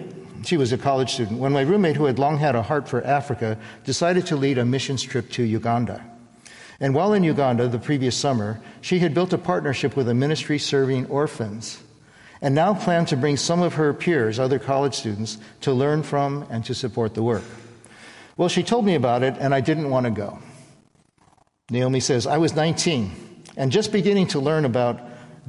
she 0.45 0.57
was 0.57 0.71
a 0.71 0.77
college 0.77 1.13
student, 1.13 1.39
when 1.39 1.51
my 1.51 1.61
roommate, 1.61 1.95
who 1.97 2.05
had 2.05 2.17
long 2.17 2.37
had 2.37 2.55
a 2.55 2.61
heart 2.61 2.87
for 2.87 3.03
Africa, 3.03 3.59
decided 3.83 4.25
to 4.27 4.35
lead 4.35 4.57
a 4.57 4.65
missions 4.65 5.03
trip 5.03 5.29
to 5.31 5.43
Uganda. 5.43 6.03
And 6.79 6.93
while 6.93 7.13
in 7.13 7.23
Uganda 7.23 7.67
the 7.67 7.79
previous 7.79 8.15
summer, 8.15 8.59
she 8.81 8.99
had 8.99 9.13
built 9.13 9.33
a 9.33 9.37
partnership 9.37 9.95
with 9.95 10.07
a 10.07 10.13
ministry 10.13 10.59
serving 10.59 11.07
orphans 11.07 11.81
and 12.41 12.53
now 12.53 12.73
planned 12.73 13.07
to 13.07 13.17
bring 13.17 13.35
some 13.35 13.61
of 13.61 13.73
her 13.75 13.93
peers, 13.93 14.37
other 14.37 14.59
college 14.59 14.93
students, 14.93 15.39
to 15.61 15.73
learn 15.73 16.03
from 16.03 16.45
and 16.51 16.63
to 16.65 16.75
support 16.75 17.15
the 17.15 17.23
work. 17.23 17.43
Well, 18.35 18.49
she 18.49 18.61
told 18.61 18.85
me 18.85 18.93
about 18.93 19.23
it, 19.23 19.35
and 19.39 19.55
I 19.55 19.61
didn't 19.61 19.89
want 19.89 20.05
to 20.05 20.11
go. 20.11 20.37
Naomi 21.71 21.99
says, 21.99 22.27
I 22.27 22.37
was 22.37 22.55
19 22.55 23.43
and 23.57 23.71
just 23.71 23.91
beginning 23.91 24.27
to 24.27 24.39
learn 24.39 24.65
about 24.65 25.01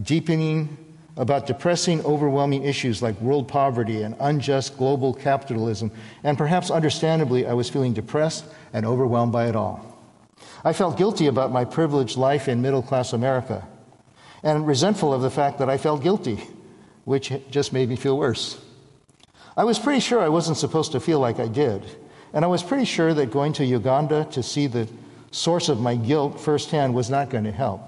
deepening 0.02 0.78
about 1.18 1.47
depressing, 1.47 2.00
overwhelming 2.04 2.64
issues 2.64 3.02
like 3.02 3.20
world 3.20 3.49
poverty 3.49 4.02
and 4.02 4.14
unjust 4.20 4.78
global 4.78 5.12
capitalism, 5.12 5.90
and 6.23 6.38
perhaps 6.38 6.70
understandably, 6.70 7.44
I 7.44 7.52
was 7.52 7.68
feeling 7.68 7.92
depressed 7.92 8.44
and 8.73 8.87
overwhelmed 8.87 9.32
by 9.32 9.49
it 9.49 9.56
all. 9.56 9.88
I 10.64 10.72
felt 10.72 10.98
guilty 10.98 11.26
about 11.26 11.52
my 11.52 11.64
privileged 11.64 12.16
life 12.16 12.48
in 12.48 12.62
middle 12.62 12.82
class 12.82 13.12
America 13.12 13.66
and 14.42 14.66
resentful 14.66 15.12
of 15.12 15.22
the 15.22 15.30
fact 15.30 15.58
that 15.58 15.70
I 15.70 15.78
felt 15.78 16.02
guilty, 16.02 16.42
which 17.04 17.32
just 17.50 17.72
made 17.72 17.88
me 17.88 17.96
feel 17.96 18.16
worse. 18.16 18.60
I 19.56 19.64
was 19.64 19.78
pretty 19.78 20.00
sure 20.00 20.20
I 20.20 20.28
wasn't 20.28 20.56
supposed 20.56 20.92
to 20.92 21.00
feel 21.00 21.18
like 21.18 21.40
I 21.40 21.48
did, 21.48 21.84
and 22.32 22.44
I 22.44 22.48
was 22.48 22.62
pretty 22.62 22.84
sure 22.84 23.14
that 23.14 23.30
going 23.30 23.52
to 23.54 23.64
Uganda 23.64 24.26
to 24.32 24.42
see 24.42 24.66
the 24.66 24.88
source 25.30 25.68
of 25.68 25.80
my 25.80 25.96
guilt 25.96 26.40
firsthand 26.40 26.94
was 26.94 27.10
not 27.10 27.30
going 27.30 27.44
to 27.44 27.52
help. 27.52 27.82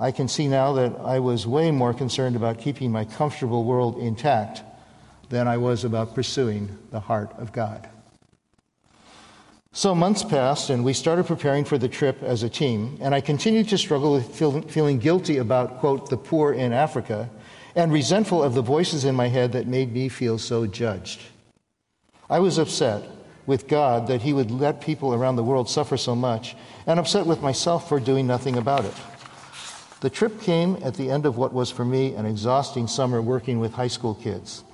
I 0.00 0.10
can 0.10 0.28
see 0.28 0.48
now 0.48 0.72
that 0.72 0.98
I 1.00 1.20
was 1.20 1.46
way 1.46 1.70
more 1.70 1.94
concerned 1.94 2.36
about 2.36 2.58
keeping 2.58 2.90
my 2.90 3.04
comfortable 3.04 3.64
world 3.64 3.98
intact 3.98 4.62
than 5.28 5.46
I 5.46 5.58
was 5.58 5.84
about 5.84 6.14
pursuing 6.14 6.76
the 6.90 7.00
heart 7.00 7.32
of 7.38 7.52
God. 7.52 7.88
So 9.74 9.94
months 9.94 10.22
passed, 10.22 10.68
and 10.68 10.84
we 10.84 10.92
started 10.92 11.24
preparing 11.24 11.64
for 11.64 11.78
the 11.78 11.88
trip 11.88 12.22
as 12.22 12.42
a 12.42 12.48
team, 12.50 12.98
and 13.00 13.14
I 13.14 13.22
continued 13.22 13.70
to 13.70 13.78
struggle 13.78 14.12
with 14.12 14.34
feel, 14.34 14.60
feeling 14.60 14.98
guilty 14.98 15.38
about, 15.38 15.78
quote, 15.78 16.10
the 16.10 16.18
poor 16.18 16.52
in 16.52 16.74
Africa, 16.74 17.30
and 17.74 17.90
resentful 17.90 18.42
of 18.42 18.52
the 18.52 18.60
voices 18.60 19.06
in 19.06 19.14
my 19.14 19.28
head 19.28 19.52
that 19.52 19.66
made 19.66 19.94
me 19.94 20.10
feel 20.10 20.36
so 20.36 20.66
judged. 20.66 21.22
I 22.28 22.38
was 22.38 22.58
upset 22.58 23.02
with 23.46 23.66
God 23.66 24.08
that 24.08 24.20
He 24.20 24.34
would 24.34 24.50
let 24.50 24.82
people 24.82 25.14
around 25.14 25.36
the 25.36 25.42
world 25.42 25.70
suffer 25.70 25.96
so 25.96 26.14
much, 26.14 26.54
and 26.86 27.00
upset 27.00 27.24
with 27.24 27.40
myself 27.40 27.88
for 27.88 27.98
doing 27.98 28.26
nothing 28.26 28.58
about 28.58 28.84
it. 28.84 28.94
The 30.00 30.10
trip 30.10 30.42
came 30.42 30.76
at 30.82 30.96
the 30.96 31.10
end 31.10 31.24
of 31.24 31.38
what 31.38 31.54
was 31.54 31.70
for 31.70 31.86
me 31.86 32.14
an 32.14 32.26
exhausting 32.26 32.86
summer 32.86 33.22
working 33.22 33.58
with 33.58 33.72
high 33.72 33.88
school 33.88 34.16
kids. 34.16 34.64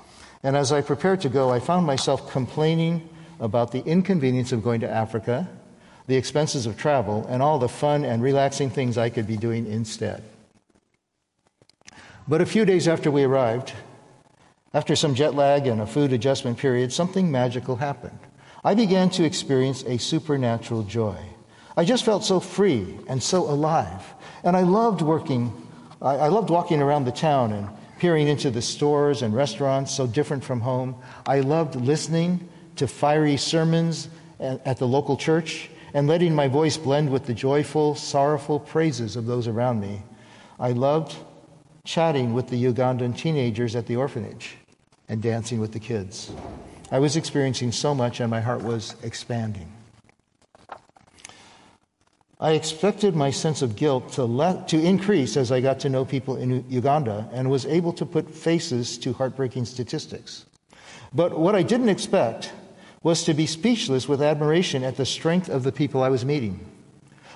And 0.42 0.56
as 0.56 0.72
I 0.72 0.80
prepared 0.80 1.20
to 1.20 1.28
go, 1.28 1.50
I 1.50 1.60
found 1.60 1.86
myself 1.86 2.28
complaining 2.32 3.08
about 3.40 3.72
the 3.72 3.84
inconvenience 3.84 4.52
of 4.52 4.62
going 4.62 4.80
to 4.80 4.90
Africa, 4.90 5.48
the 6.06 6.16
expenses 6.16 6.66
of 6.66 6.76
travel, 6.76 7.26
and 7.28 7.42
all 7.42 7.58
the 7.58 7.68
fun 7.68 8.04
and 8.04 8.22
relaxing 8.22 8.70
things 8.70 8.96
I 8.96 9.10
could 9.10 9.26
be 9.26 9.36
doing 9.36 9.66
instead. 9.66 10.22
But 12.26 12.40
a 12.40 12.46
few 12.46 12.64
days 12.64 12.88
after 12.88 13.10
we 13.10 13.24
arrived, 13.24 13.72
after 14.74 14.94
some 14.94 15.14
jet 15.14 15.34
lag 15.34 15.66
and 15.66 15.80
a 15.80 15.86
food 15.86 16.12
adjustment 16.12 16.58
period, 16.58 16.92
something 16.92 17.30
magical 17.30 17.76
happened. 17.76 18.18
I 18.64 18.74
began 18.74 19.08
to 19.10 19.24
experience 19.24 19.82
a 19.84 19.98
supernatural 19.98 20.82
joy. 20.82 21.16
I 21.76 21.84
just 21.84 22.04
felt 22.04 22.24
so 22.24 22.40
free 22.40 22.98
and 23.08 23.22
so 23.22 23.48
alive. 23.48 24.02
And 24.44 24.56
I 24.56 24.62
loved 24.62 25.00
working, 25.00 25.52
I, 26.02 26.28
loved 26.28 26.50
walking 26.50 26.82
around 26.82 27.04
the 27.04 27.12
town 27.12 27.52
and 27.52 27.68
peering 27.98 28.28
into 28.28 28.50
the 28.50 28.60
stores 28.60 29.22
and 29.22 29.34
restaurants 29.34 29.94
so 29.94 30.06
different 30.06 30.44
from 30.44 30.60
home. 30.60 30.96
I 31.24 31.40
loved 31.40 31.76
listening 31.76 32.48
to 32.78 32.88
fiery 32.88 33.36
sermons 33.36 34.08
at 34.40 34.78
the 34.78 34.86
local 34.86 35.16
church 35.16 35.70
and 35.94 36.06
letting 36.06 36.34
my 36.34 36.48
voice 36.48 36.76
blend 36.76 37.10
with 37.10 37.26
the 37.26 37.34
joyful, 37.34 37.94
sorrowful 37.94 38.60
praises 38.60 39.16
of 39.16 39.26
those 39.26 39.46
around 39.46 39.80
me. 39.80 40.02
I 40.58 40.72
loved 40.72 41.16
chatting 41.84 42.34
with 42.34 42.48
the 42.48 42.64
Ugandan 42.64 43.16
teenagers 43.16 43.74
at 43.74 43.86
the 43.86 43.96
orphanage 43.96 44.56
and 45.08 45.22
dancing 45.22 45.60
with 45.60 45.72
the 45.72 45.80
kids. 45.80 46.30
I 46.90 46.98
was 46.98 47.16
experiencing 47.16 47.72
so 47.72 47.94
much 47.94 48.20
and 48.20 48.30
my 48.30 48.40
heart 48.40 48.62
was 48.62 48.94
expanding. 49.02 49.72
I 52.40 52.52
expected 52.52 53.16
my 53.16 53.30
sense 53.30 53.62
of 53.62 53.74
guilt 53.74 54.12
to, 54.12 54.24
let, 54.24 54.68
to 54.68 54.80
increase 54.80 55.36
as 55.36 55.50
I 55.50 55.60
got 55.60 55.80
to 55.80 55.88
know 55.88 56.04
people 56.04 56.36
in 56.36 56.64
Uganda 56.68 57.28
and 57.32 57.50
was 57.50 57.66
able 57.66 57.92
to 57.94 58.06
put 58.06 58.30
faces 58.30 58.96
to 58.98 59.12
heartbreaking 59.12 59.64
statistics. 59.64 60.44
But 61.12 61.36
what 61.36 61.56
I 61.56 61.62
didn't 61.62 61.88
expect 61.88 62.52
was 63.02 63.24
to 63.24 63.34
be 63.34 63.46
speechless 63.46 64.08
with 64.08 64.22
admiration 64.22 64.82
at 64.82 64.96
the 64.96 65.06
strength 65.06 65.48
of 65.48 65.62
the 65.62 65.72
people 65.72 66.02
I 66.02 66.08
was 66.08 66.24
meeting. 66.24 66.60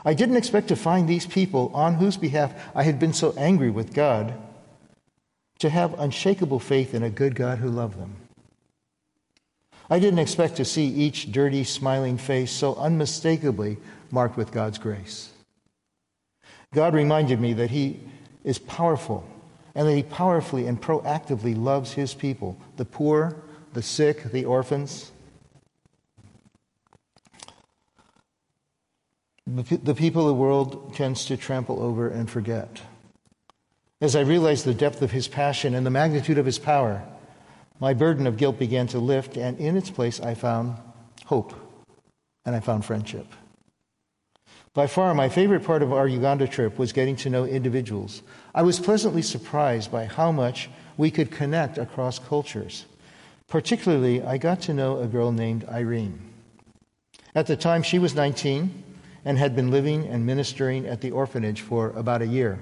I 0.04 0.14
didn't 0.14 0.36
expect 0.36 0.68
to 0.68 0.76
find 0.76 1.08
these 1.08 1.26
people 1.26 1.70
on 1.74 1.94
whose 1.94 2.16
behalf 2.16 2.52
I 2.74 2.82
had 2.82 2.98
been 2.98 3.12
so 3.12 3.32
angry 3.36 3.70
with 3.70 3.94
God 3.94 4.34
to 5.60 5.70
have 5.70 5.98
unshakable 5.98 6.58
faith 6.58 6.92
in 6.92 7.04
a 7.04 7.10
good 7.10 7.36
God 7.36 7.58
who 7.58 7.68
loved 7.68 7.98
them. 7.98 8.16
I 9.88 10.00
didn't 10.00 10.18
expect 10.18 10.56
to 10.56 10.64
see 10.64 10.86
each 10.86 11.30
dirty, 11.30 11.62
smiling 11.62 12.18
face 12.18 12.50
so 12.50 12.74
unmistakably 12.74 13.76
marked 14.10 14.36
with 14.36 14.50
God's 14.50 14.78
grace. 14.78 15.30
God 16.74 16.94
reminded 16.94 17.40
me 17.40 17.52
that 17.52 17.70
He 17.70 18.00
is 18.42 18.58
powerful 18.58 19.24
and 19.74 19.86
that 19.86 19.94
He 19.94 20.02
powerfully 20.02 20.66
and 20.66 20.80
proactively 20.80 21.56
loves 21.56 21.92
His 21.92 22.12
people 22.12 22.58
the 22.76 22.84
poor, 22.84 23.36
the 23.72 23.82
sick, 23.82 24.24
the 24.32 24.44
orphans. 24.44 25.11
The 29.46 29.94
people 29.94 30.26
the 30.26 30.34
world 30.34 30.94
tends 30.94 31.24
to 31.26 31.36
trample 31.36 31.82
over 31.82 32.08
and 32.08 32.30
forget. 32.30 32.80
As 34.00 34.14
I 34.14 34.20
realized 34.20 34.64
the 34.64 34.74
depth 34.74 35.02
of 35.02 35.10
His 35.10 35.28
passion 35.28 35.74
and 35.74 35.84
the 35.84 35.90
magnitude 35.90 36.38
of 36.38 36.46
His 36.46 36.58
power, 36.58 37.02
my 37.80 37.92
burden 37.92 38.26
of 38.26 38.36
guilt 38.36 38.58
began 38.58 38.86
to 38.88 38.98
lift, 38.98 39.36
and 39.36 39.58
in 39.58 39.76
its 39.76 39.90
place 39.90 40.20
I 40.20 40.34
found 40.34 40.76
hope 41.24 41.54
and 42.44 42.54
I 42.54 42.60
found 42.60 42.84
friendship. 42.84 43.26
By 44.74 44.86
far, 44.86 45.12
my 45.12 45.28
favorite 45.28 45.64
part 45.64 45.82
of 45.82 45.92
our 45.92 46.08
Uganda 46.08 46.46
trip 46.46 46.78
was 46.78 46.92
getting 46.92 47.16
to 47.16 47.30
know 47.30 47.44
individuals. 47.44 48.22
I 48.54 48.62
was 48.62 48.80
pleasantly 48.80 49.22
surprised 49.22 49.90
by 49.90 50.06
how 50.06 50.32
much 50.32 50.70
we 50.96 51.10
could 51.10 51.30
connect 51.30 51.78
across 51.78 52.18
cultures. 52.18 52.86
Particularly, 53.48 54.22
I 54.22 54.38
got 54.38 54.60
to 54.62 54.74
know 54.74 55.00
a 55.00 55.06
girl 55.06 55.30
named 55.30 55.68
Irene. 55.68 56.20
At 57.34 57.48
the 57.48 57.56
time, 57.56 57.82
she 57.82 57.98
was 57.98 58.14
19 58.14 58.84
and 59.24 59.38
had 59.38 59.54
been 59.54 59.70
living 59.70 60.06
and 60.06 60.26
ministering 60.26 60.86
at 60.86 61.00
the 61.00 61.10
orphanage 61.10 61.60
for 61.60 61.90
about 61.90 62.22
a 62.22 62.26
year. 62.26 62.60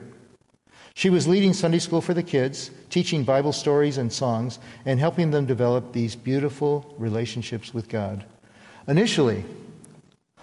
She 0.94 1.10
was 1.10 1.28
leading 1.28 1.52
Sunday 1.52 1.78
school 1.78 2.00
for 2.00 2.14
the 2.14 2.22
kids, 2.22 2.70
teaching 2.90 3.24
Bible 3.24 3.52
stories 3.52 3.96
and 3.96 4.12
songs, 4.12 4.58
and 4.84 4.98
helping 4.98 5.30
them 5.30 5.46
develop 5.46 5.92
these 5.92 6.16
beautiful 6.16 6.94
relationships 6.98 7.72
with 7.72 7.88
God. 7.88 8.24
Initially, 8.88 9.44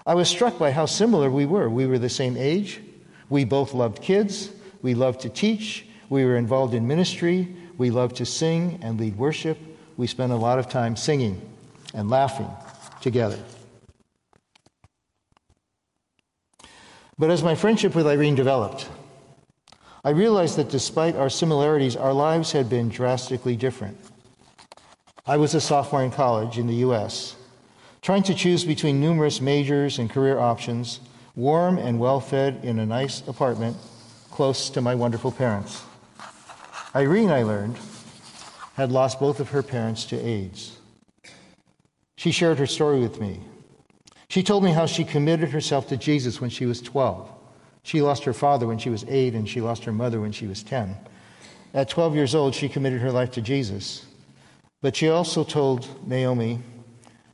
I 0.05 0.15
was 0.15 0.29
struck 0.29 0.57
by 0.57 0.71
how 0.71 0.85
similar 0.85 1.29
we 1.29 1.45
were. 1.45 1.69
We 1.69 1.85
were 1.85 1.99
the 1.99 2.09
same 2.09 2.37
age. 2.37 2.81
We 3.29 3.43
both 3.43 3.73
loved 3.73 4.01
kids. 4.01 4.49
We 4.81 4.93
loved 4.93 5.21
to 5.21 5.29
teach. 5.29 5.85
We 6.09 6.23
were 6.23 6.37
involved 6.37 6.73
in 6.73 6.87
ministry. 6.87 7.53
We 7.77 7.91
loved 7.91 8.15
to 8.17 8.25
sing 8.25 8.79
and 8.81 8.99
lead 8.99 9.17
worship. 9.17 9.57
We 9.97 10.07
spent 10.07 10.31
a 10.31 10.37
lot 10.37 10.59
of 10.59 10.69
time 10.69 10.95
singing 10.95 11.41
and 11.93 12.09
laughing 12.09 12.49
together. 13.01 13.37
But 17.19 17.31
as 17.31 17.43
my 17.43 17.55
friendship 17.55 17.95
with 17.95 18.07
Irene 18.07 18.35
developed, 18.35 18.89
I 20.03 20.11
realized 20.11 20.57
that 20.57 20.69
despite 20.69 21.15
our 21.15 21.29
similarities, 21.29 21.95
our 21.95 22.13
lives 22.13 22.51
had 22.51 22.69
been 22.69 22.89
drastically 22.89 23.55
different. 23.55 23.97
I 25.25 25.37
was 25.37 25.53
a 25.53 25.61
sophomore 25.61 26.03
in 26.03 26.11
college 26.11 26.57
in 26.57 26.67
the 26.67 26.75
U.S 26.75 27.35
trying 28.07 28.23
to 28.23 28.33
choose 28.33 28.63
between 28.63 29.01
numerous 29.01 29.41
majors 29.41 29.99
and 29.99 30.09
career 30.09 30.39
options, 30.39 31.01
warm 31.35 31.77
and 31.77 31.99
well 31.99 32.21
fed 32.21 32.57
in 32.63 32.79
a 32.79 32.85
nice 32.85 33.19
apartment 33.27 33.75
close 34.31 34.69
to 34.69 34.79
my 34.79 34.95
wonderful 34.95 35.29
parents. 35.29 35.83
Irene, 36.95 37.31
I 37.31 37.43
learned, 37.43 37.77
had 38.75 38.93
lost 38.93 39.19
both 39.19 39.41
of 39.41 39.49
her 39.49 39.61
parents 39.61 40.05
to 40.05 40.17
AIDS. 40.17 40.77
She 42.15 42.31
shared 42.31 42.59
her 42.59 42.65
story 42.65 43.01
with 43.01 43.19
me. 43.19 43.41
She 44.29 44.43
told 44.43 44.63
me 44.63 44.71
how 44.71 44.85
she 44.85 45.03
committed 45.03 45.49
herself 45.49 45.87
to 45.87 45.97
Jesus 45.97 46.41
when 46.41 46.49
she 46.49 46.65
was 46.65 46.81
12. 46.81 47.31
She 47.83 48.01
lost 48.01 48.25
her 48.25 48.33
father 48.33 48.67
when 48.67 48.77
she 48.77 48.89
was 48.89 49.05
8, 49.07 49.33
and 49.33 49.47
she 49.47 49.61
lost 49.61 49.85
her 49.85 49.93
mother 49.93 50.19
when 50.19 50.33
she 50.33 50.47
was 50.47 50.63
10. 50.63 50.97
At 51.73 51.89
12 51.89 52.15
years 52.15 52.35
old, 52.35 52.53
she 52.53 52.67
committed 52.67 53.01
her 53.01 53.11
life 53.11 53.31
to 53.31 53.41
Jesus. 53.41 54.05
But 54.81 54.95
she 54.95 55.09
also 55.09 55.43
told 55.43 56.07
Naomi 56.07 56.59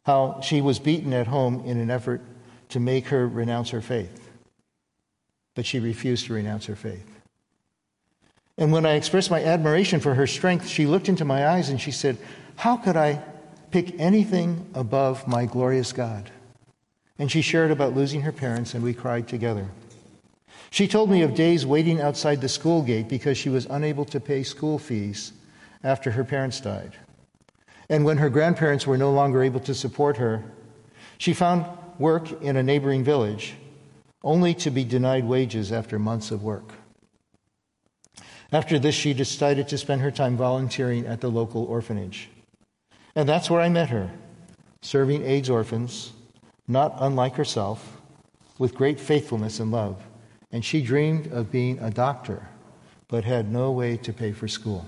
how 0.06 0.39
she 0.41 0.62
was 0.62 0.79
beaten 0.79 1.13
at 1.13 1.27
home 1.27 1.63
in 1.65 1.79
an 1.79 1.89
effort 1.89 2.21
to 2.69 2.79
make 2.79 3.08
her 3.08 3.27
renounce 3.27 3.71
her 3.71 3.82
faith. 3.82 4.29
But 5.56 5.65
she 5.65 5.79
refused 5.79 6.27
to 6.27 6.34
renounce 6.34 6.65
her 6.67 6.75
faith. 6.75 7.10
And 8.58 8.71
when 8.71 8.86
I 8.86 8.93
expressed 8.93 9.32
my 9.32 9.43
admiration 9.43 9.99
for 9.99 10.13
her 10.13 10.27
strength, 10.27 10.67
she 10.67 10.86
looked 10.86 11.10
into 11.10 11.25
my 11.25 11.47
eyes 11.47 11.69
and 11.69 11.82
she 11.82 11.91
said, 11.91 12.17
How 12.56 12.77
could 12.77 12.95
I 12.95 13.23
pick 13.71 13.99
anything 13.99 14.69
above 14.75 15.27
my 15.27 15.45
glorious 15.45 15.91
God? 15.91 16.29
And 17.19 17.32
she 17.32 17.41
shared 17.41 17.71
about 17.71 17.95
losing 17.95 18.21
her 18.21 18.32
parents, 18.32 18.73
and 18.73 18.84
we 18.84 18.93
cried 18.93 19.28
together. 19.28 19.67
She 20.71 20.88
told 20.88 21.12
me 21.12 21.21
of 21.21 21.36
days 21.36 21.65
waiting 21.65 22.02
outside 22.02 22.41
the 22.41 22.49
school 22.49 22.82
gate 22.82 23.08
because 23.08 23.38
she 23.38 23.49
was 23.49 23.67
unable 23.69 24.06
to 24.06 24.19
pay 24.19 24.41
school 24.41 24.80
fees 24.80 25.34
after 25.84 26.10
her 26.12 26.23
parents 26.23 26.60
died. 26.60 26.97
And 27.89 28.04
when 28.04 28.17
her 28.17 28.30
grandparents 28.30 28.88
were 28.88 28.97
no 28.97 29.12
longer 29.12 29.43
able 29.43 29.60
to 29.62 29.76
support 29.76 30.17
her, 30.17 30.43
she 31.19 31.34
found 31.34 31.65
work 31.99 32.41
in 32.41 32.58
a 32.58 32.63
neighboring 32.63 33.04
village, 33.04 33.54
only 34.23 34.56
to 34.56 34.71
be 34.71 34.84
denied 34.84 35.26
wages 35.26 35.71
after 35.71 35.99
months 35.99 36.32
of 36.32 36.43
work. 36.43 36.73
After 38.52 38.80
this, 38.80 38.95
she 38.95 39.13
decided 39.13 39.67
to 39.67 39.78
spend 39.78 40.02
her 40.02 40.12
time 40.12 40.38
volunteering 40.38 41.06
at 41.06 41.21
the 41.21 41.30
local 41.30 41.65
orphanage. 41.65 42.30
And 43.15 43.30
that's 43.30 43.49
where 43.49 43.62
I 43.62 43.69
met 43.69 43.89
her, 43.89 44.12
serving 44.82 45.23
AIDS 45.23 45.49
orphans, 45.49 46.13
not 46.67 46.95
unlike 46.99 47.36
herself, 47.36 48.02
with 48.58 48.76
great 48.76 48.99
faithfulness 48.99 49.60
and 49.60 49.71
love. 49.71 50.02
And 50.52 50.63
she 50.63 50.82
dreamed 50.82 51.32
of 51.32 51.52
being 51.52 51.80
a 51.80 51.89
doctor, 51.89 52.47
but 53.08 53.23
had 53.23 53.52
no 53.52 53.71
way 53.71 53.97
to 53.97 54.13
pay 54.13 54.32
for 54.32 54.47
school. 54.47 54.86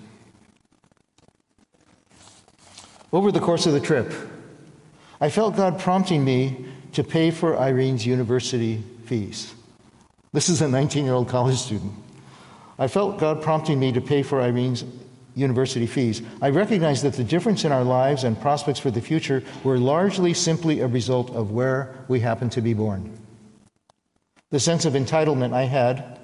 Over 3.11 3.31
the 3.31 3.39
course 3.39 3.65
of 3.65 3.73
the 3.73 3.79
trip, 3.79 4.13
I 5.19 5.29
felt 5.29 5.55
God 5.55 5.79
prompting 5.79 6.23
me 6.23 6.65
to 6.93 7.03
pay 7.03 7.31
for 7.31 7.57
Irene's 7.57 8.05
university 8.05 8.83
fees. 9.05 9.53
This 10.33 10.49
is 10.49 10.61
a 10.61 10.67
19 10.67 11.05
year 11.05 11.13
old 11.13 11.29
college 11.29 11.57
student. 11.57 11.93
I 12.77 12.87
felt 12.87 13.19
God 13.19 13.41
prompting 13.41 13.79
me 13.79 13.93
to 13.93 14.01
pay 14.01 14.21
for 14.21 14.41
Irene's 14.41 14.83
university 15.35 15.85
fees. 15.85 16.21
I 16.41 16.49
recognized 16.49 17.03
that 17.03 17.13
the 17.13 17.23
difference 17.23 17.65
in 17.65 17.71
our 17.71 17.83
lives 17.83 18.23
and 18.23 18.39
prospects 18.39 18.79
for 18.79 18.89
the 18.89 19.01
future 19.01 19.43
were 19.63 19.77
largely 19.77 20.33
simply 20.33 20.79
a 20.79 20.87
result 20.87 21.29
of 21.31 21.51
where 21.51 21.93
we 22.07 22.21
happened 22.21 22.53
to 22.53 22.61
be 22.61 22.73
born. 22.73 23.17
The 24.49 24.59
sense 24.59 24.85
of 24.85 24.93
entitlement 24.93 25.53
I 25.53 25.63
had 25.63 26.19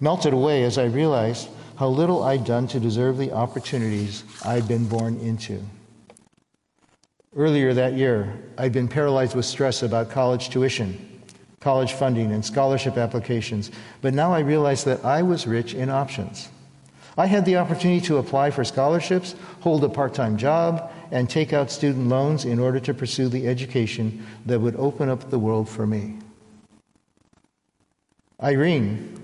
melted 0.00 0.32
away 0.32 0.64
as 0.64 0.78
I 0.78 0.84
realized 0.84 1.48
how 1.76 1.88
little 1.88 2.24
I'd 2.24 2.44
done 2.44 2.66
to 2.68 2.80
deserve 2.80 3.18
the 3.18 3.32
opportunities 3.32 4.24
I'd 4.44 4.66
been 4.66 4.88
born 4.88 5.18
into. 5.20 5.62
Earlier 7.36 7.72
that 7.74 7.92
year, 7.92 8.36
I'd 8.56 8.72
been 8.72 8.88
paralyzed 8.88 9.36
with 9.36 9.44
stress 9.44 9.82
about 9.82 10.10
college 10.10 10.50
tuition 10.50 11.04
college 11.60 11.92
funding 11.92 12.32
and 12.32 12.44
scholarship 12.44 12.96
applications, 12.96 13.70
but 14.00 14.14
now 14.14 14.32
I 14.32 14.38
realized 14.40 14.86
that 14.86 15.04
I 15.04 15.22
was 15.22 15.46
rich 15.46 15.74
in 15.74 15.90
options. 15.90 16.48
I 17.18 17.26
had 17.26 17.44
the 17.44 17.56
opportunity 17.56 18.00
to 18.06 18.18
apply 18.18 18.52
for 18.52 18.62
scholarships, 18.62 19.34
hold 19.60 19.82
a 19.82 19.88
part 19.88 20.14
time 20.14 20.36
job, 20.36 20.92
and 21.10 21.28
take 21.28 21.52
out 21.52 21.68
student 21.68 22.08
loans 22.08 22.44
in 22.44 22.60
order 22.60 22.78
to 22.78 22.94
pursue 22.94 23.28
the 23.28 23.48
education 23.48 24.24
that 24.46 24.60
would 24.60 24.76
open 24.76 25.08
up 25.08 25.28
the 25.28 25.38
world 25.38 25.68
for 25.68 25.84
me. 25.84 26.18
Irene, 28.40 29.18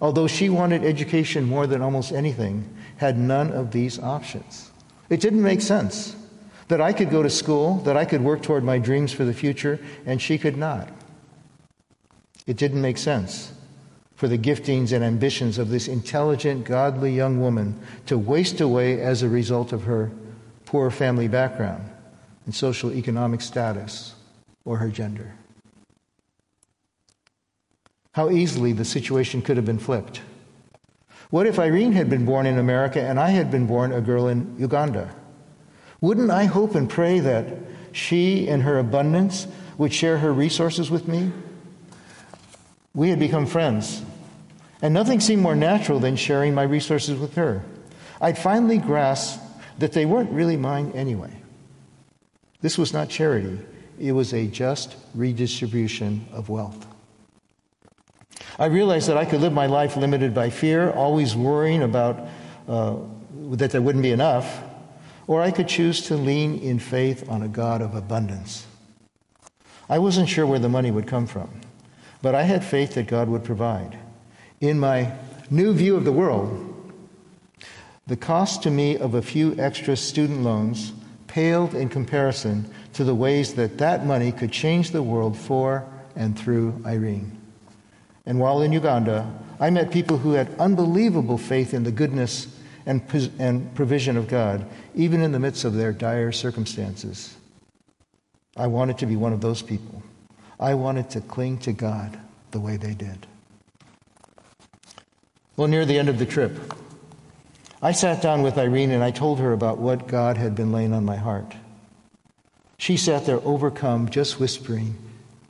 although 0.00 0.28
she 0.28 0.48
wanted 0.48 0.84
education 0.84 1.44
more 1.44 1.66
than 1.66 1.82
almost 1.82 2.12
anything, 2.12 2.72
had 2.98 3.18
none 3.18 3.50
of 3.50 3.72
these 3.72 3.98
options. 3.98 4.70
It 5.10 5.18
didn't 5.20 5.42
make 5.42 5.62
sense 5.62 6.14
that 6.68 6.80
I 6.80 6.92
could 6.92 7.10
go 7.10 7.24
to 7.24 7.30
school, 7.30 7.78
that 7.78 7.96
I 7.96 8.04
could 8.04 8.22
work 8.22 8.42
toward 8.42 8.62
my 8.62 8.78
dreams 8.78 9.12
for 9.12 9.24
the 9.24 9.34
future, 9.34 9.80
and 10.06 10.22
she 10.22 10.38
could 10.38 10.56
not. 10.56 10.88
It 12.46 12.56
didn't 12.56 12.82
make 12.82 12.98
sense 12.98 13.52
for 14.22 14.28
the 14.28 14.38
giftings 14.38 14.92
and 14.92 15.02
ambitions 15.02 15.58
of 15.58 15.68
this 15.68 15.88
intelligent, 15.88 16.64
godly 16.64 17.12
young 17.12 17.40
woman 17.40 17.76
to 18.06 18.16
waste 18.16 18.60
away 18.60 19.00
as 19.00 19.20
a 19.20 19.28
result 19.28 19.72
of 19.72 19.82
her 19.82 20.12
poor 20.64 20.92
family 20.92 21.26
background 21.26 21.90
and 22.44 22.54
social 22.54 22.92
economic 22.92 23.40
status 23.40 24.14
or 24.64 24.76
her 24.76 24.90
gender. 24.90 25.34
How 28.12 28.30
easily 28.30 28.72
the 28.72 28.84
situation 28.84 29.42
could 29.42 29.56
have 29.56 29.66
been 29.66 29.80
flipped. 29.80 30.20
What 31.30 31.48
if 31.48 31.58
Irene 31.58 31.90
had 31.90 32.08
been 32.08 32.24
born 32.24 32.46
in 32.46 32.60
America 32.60 33.02
and 33.02 33.18
I 33.18 33.30
had 33.30 33.50
been 33.50 33.66
born 33.66 33.90
a 33.90 34.00
girl 34.00 34.28
in 34.28 34.54
Uganda? 34.56 35.12
Wouldn't 36.00 36.30
I 36.30 36.44
hope 36.44 36.76
and 36.76 36.88
pray 36.88 37.18
that 37.18 37.46
she, 37.90 38.46
in 38.46 38.60
her 38.60 38.78
abundance, 38.78 39.48
would 39.78 39.92
share 39.92 40.18
her 40.18 40.32
resources 40.32 40.92
with 40.92 41.08
me? 41.08 41.32
We 42.94 43.08
had 43.08 43.18
become 43.18 43.46
friends, 43.46 44.04
and 44.82 44.92
nothing 44.92 45.20
seemed 45.20 45.40
more 45.40 45.54
natural 45.54 46.00
than 46.00 46.16
sharing 46.16 46.54
my 46.54 46.64
resources 46.64 47.18
with 47.18 47.36
her. 47.36 47.64
I'd 48.20 48.36
finally 48.36 48.78
grasped 48.78 49.40
that 49.78 49.92
they 49.92 50.04
weren't 50.04 50.30
really 50.30 50.56
mine 50.56 50.92
anyway. 50.94 51.32
This 52.60 52.76
was 52.76 52.92
not 52.92 53.08
charity, 53.08 53.58
it 53.98 54.12
was 54.12 54.34
a 54.34 54.46
just 54.46 54.96
redistribution 55.14 56.26
of 56.32 56.48
wealth. 56.48 56.86
I 58.58 58.66
realized 58.66 59.08
that 59.08 59.16
I 59.16 59.24
could 59.24 59.40
live 59.40 59.52
my 59.52 59.66
life 59.66 59.96
limited 59.96 60.34
by 60.34 60.50
fear, 60.50 60.90
always 60.90 61.34
worrying 61.34 61.82
about 61.82 62.28
uh, 62.68 62.96
that 63.52 63.70
there 63.70 63.80
wouldn't 63.80 64.02
be 64.02 64.10
enough, 64.10 64.62
or 65.26 65.40
I 65.40 65.50
could 65.50 65.68
choose 65.68 66.02
to 66.08 66.16
lean 66.16 66.58
in 66.58 66.78
faith 66.78 67.28
on 67.28 67.42
a 67.42 67.48
God 67.48 67.80
of 67.80 67.94
abundance. 67.94 68.66
I 69.88 69.98
wasn't 69.98 70.28
sure 70.28 70.46
where 70.46 70.58
the 70.58 70.68
money 70.68 70.90
would 70.90 71.06
come 71.06 71.26
from. 71.26 71.50
But 72.22 72.34
I 72.34 72.42
had 72.42 72.64
faith 72.64 72.94
that 72.94 73.08
God 73.08 73.28
would 73.28 73.44
provide. 73.44 73.98
In 74.62 74.78
my 74.78 75.12
new 75.50 75.74
view 75.74 75.96
of 75.96 76.04
the 76.04 76.12
world, 76.12 76.72
the 78.06 78.16
cost 78.16 78.62
to 78.62 78.70
me 78.70 78.96
of 78.96 79.14
a 79.14 79.20
few 79.20 79.58
extra 79.58 79.96
student 79.96 80.42
loans 80.42 80.92
paled 81.26 81.74
in 81.74 81.88
comparison 81.88 82.72
to 82.92 83.02
the 83.02 83.14
ways 83.14 83.54
that 83.54 83.78
that 83.78 84.06
money 84.06 84.30
could 84.30 84.52
change 84.52 84.92
the 84.92 85.02
world 85.02 85.36
for 85.36 85.84
and 86.14 86.38
through 86.38 86.80
Irene. 86.86 87.36
And 88.24 88.38
while 88.38 88.62
in 88.62 88.72
Uganda, 88.72 89.28
I 89.58 89.70
met 89.70 89.90
people 89.90 90.18
who 90.18 90.34
had 90.34 90.56
unbelievable 90.60 91.38
faith 91.38 91.74
in 91.74 91.82
the 91.82 91.90
goodness 91.90 92.46
and, 92.86 93.02
and 93.40 93.74
provision 93.74 94.16
of 94.16 94.28
God, 94.28 94.64
even 94.94 95.22
in 95.22 95.32
the 95.32 95.40
midst 95.40 95.64
of 95.64 95.74
their 95.74 95.92
dire 95.92 96.30
circumstances. 96.30 97.36
I 98.56 98.68
wanted 98.68 98.96
to 98.98 99.06
be 99.06 99.16
one 99.16 99.32
of 99.32 99.40
those 99.40 99.60
people. 99.60 100.04
I 100.60 100.74
wanted 100.74 101.10
to 101.10 101.20
cling 101.20 101.58
to 101.58 101.72
God 101.72 102.16
the 102.52 102.60
way 102.60 102.76
they 102.76 102.94
did. 102.94 103.26
Well, 105.62 105.70
near 105.70 105.84
the 105.84 105.96
end 105.96 106.08
of 106.08 106.18
the 106.18 106.26
trip, 106.26 106.58
I 107.80 107.92
sat 107.92 108.20
down 108.20 108.42
with 108.42 108.58
Irene 108.58 108.90
and 108.90 109.04
I 109.04 109.12
told 109.12 109.38
her 109.38 109.52
about 109.52 109.78
what 109.78 110.08
God 110.08 110.36
had 110.36 110.56
been 110.56 110.72
laying 110.72 110.92
on 110.92 111.04
my 111.04 111.14
heart. 111.14 111.54
She 112.78 112.96
sat 112.96 113.26
there 113.26 113.40
overcome, 113.44 114.08
just 114.08 114.40
whispering, 114.40 114.96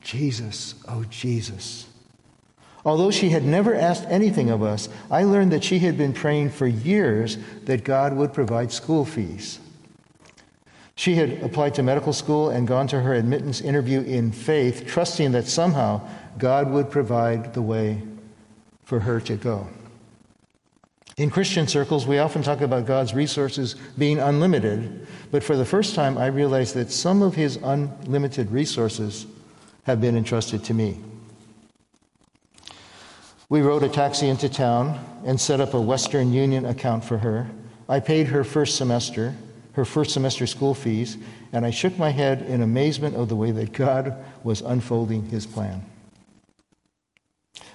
Jesus, 0.03 0.75
oh 0.87 1.05
Jesus. 1.05 1.87
Although 2.85 3.11
she 3.11 3.31
had 3.31 3.42
never 3.42 3.75
asked 3.75 4.05
anything 4.07 4.51
of 4.51 4.62
us, 4.62 4.90
I 5.11 5.25
learned 5.25 5.51
that 5.53 5.64
she 5.64 5.79
had 5.79 5.96
been 5.96 6.12
praying 6.12 6.51
for 6.51 6.66
years 6.66 7.38
that 7.64 7.83
God 7.83 8.12
would 8.12 8.35
provide 8.35 8.70
school 8.70 9.07
fees. 9.07 9.61
She 10.94 11.14
had 11.14 11.42
applied 11.42 11.75
to 11.77 11.83
medical 11.83 12.12
school 12.12 12.51
and 12.51 12.68
gone 12.68 12.87
to 12.88 13.01
her 13.01 13.14
admittance 13.14 13.62
interview 13.62 14.03
in 14.03 14.31
faith, 14.31 14.87
trusting 14.87 15.33
that 15.33 15.46
somehow 15.46 16.07
God 16.37 16.70
would 16.70 16.90
provide 16.90 17.55
the 17.55 17.62
way 17.62 18.03
for 18.85 19.01
her 19.01 19.18
to 19.18 19.37
go. 19.37 19.68
In 21.16 21.31
Christian 21.31 21.68
circles, 21.68 22.07
we 22.07 22.18
often 22.18 22.42
talk 22.42 22.61
about 22.61 22.87
God's 22.87 23.14
resources 23.14 23.75
being 23.98 24.18
unlimited, 24.18 25.07
but 25.31 25.42
for 25.42 25.57
the 25.57 25.64
first 25.64 25.94
time, 25.94 26.16
I 26.16 26.27
realized 26.27 26.75
that 26.75 26.90
some 26.90 27.22
of 27.22 27.35
His 27.35 27.57
unlimited 27.57 28.51
resources 28.51 29.27
have 29.85 30.01
been 30.01 30.16
entrusted 30.16 30.64
to 30.64 30.75
me. 30.75 30.98
We 33.48 33.61
rode 33.61 33.83
a 33.83 33.88
taxi 33.88 34.29
into 34.29 34.48
town 34.48 35.05
and 35.25 35.38
set 35.38 35.61
up 35.61 35.75
a 35.75 35.81
Western 35.81 36.33
Union 36.33 36.64
account 36.64 37.05
for 37.05 37.18
her. 37.18 37.51
I 37.88 38.01
paid 38.01 38.29
her 38.29 38.44
first 38.44 38.77
semester 38.77 39.35
her 39.72 39.85
first 39.85 40.12
semester 40.12 40.46
school 40.46 40.75
fees, 40.75 41.16
and 41.53 41.64
I 41.64 41.70
shook 41.70 41.98
my 41.98 42.11
head 42.11 42.42
in 42.42 42.62
amazement 42.62 43.16
of 43.16 43.29
the 43.29 43.37
way 43.37 43.51
that 43.53 43.72
God 43.72 44.14
was 44.44 44.61
unfolding 44.61 45.29
his 45.29 45.46
plan. 45.46 45.85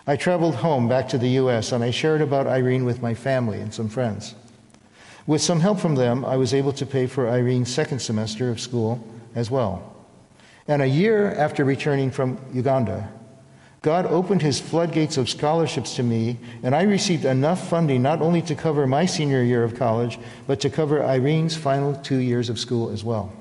I 0.10 0.16
traveled 0.16 0.56
home 0.56 0.88
back 0.88 1.10
to 1.10 1.18
the 1.18 1.28
U.S., 1.32 1.74
and 1.74 1.84
I 1.84 1.92
shared 1.92 2.22
about 2.22 2.48
Irene 2.48 2.86
with 2.86 3.02
my 3.02 3.14
family 3.14 3.60
and 3.60 3.74
some 3.74 3.90
friends. 3.90 4.36
With 5.28 5.42
some 5.42 5.60
help 5.60 5.82
from 5.82 5.96
them, 5.96 6.24
I 6.24 6.38
was 6.38 6.54
able 6.54 6.72
to 6.72 6.86
pay 6.86 7.08
for 7.08 7.28
Irene's 7.28 7.74
second 7.74 8.00
semester 8.00 8.50
of 8.50 8.62
school 8.62 9.06
as 9.36 9.52
well. 9.52 9.94
And 10.66 10.82
a 10.82 10.88
year 10.88 11.34
after 11.34 11.66
returning 11.66 12.10
from 12.10 12.40
Uganda, 12.54 13.12
God 13.82 14.06
opened 14.06 14.42
his 14.42 14.62
floodgates 14.62 15.18
of 15.18 15.30
scholarships 15.30 15.98
to 15.98 16.04
me, 16.04 16.38
and 16.64 16.74
I 16.74 16.84
received 16.84 17.26
enough 17.26 17.70
funding 17.70 18.02
not 18.02 18.22
only 18.22 18.42
to 18.44 18.56
cover 18.56 18.88
my 18.88 19.06
senior 19.06 19.44
year 19.44 19.66
of 19.66 19.76
college, 19.76 20.18
but 20.48 20.62
to 20.62 20.70
cover 20.70 21.04
Irene's 21.04 21.58
final 21.58 21.94
two 21.96 22.18
years 22.18 22.50
of 22.50 22.58
school 22.58 22.90
as 22.90 23.04
well. 23.04 23.34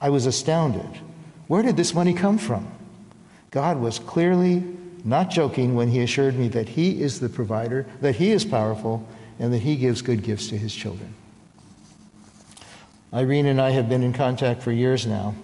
I 0.00 0.10
was 0.10 0.26
astounded. 0.26 0.98
Where 1.46 1.62
did 1.62 1.76
this 1.76 1.94
money 1.94 2.14
come 2.14 2.38
from? 2.38 2.66
God 3.52 3.78
was 3.78 4.00
clearly 4.00 4.64
not 5.04 5.30
joking 5.30 5.74
when 5.74 5.88
he 5.88 6.00
assured 6.00 6.36
me 6.36 6.48
that 6.48 6.68
he 6.68 7.02
is 7.02 7.20
the 7.20 7.28
provider, 7.28 7.86
that 8.00 8.16
he 8.16 8.30
is 8.30 8.44
powerful, 8.44 9.06
and 9.38 9.52
that 9.52 9.58
he 9.58 9.76
gives 9.76 10.02
good 10.02 10.22
gifts 10.22 10.48
to 10.48 10.58
his 10.58 10.74
children. 10.74 11.14
Irene 13.12 13.46
and 13.46 13.60
I 13.60 13.70
have 13.70 13.88
been 13.88 14.02
in 14.02 14.12
contact 14.12 14.62
for 14.62 14.72
years 14.72 15.06
now. 15.06 15.34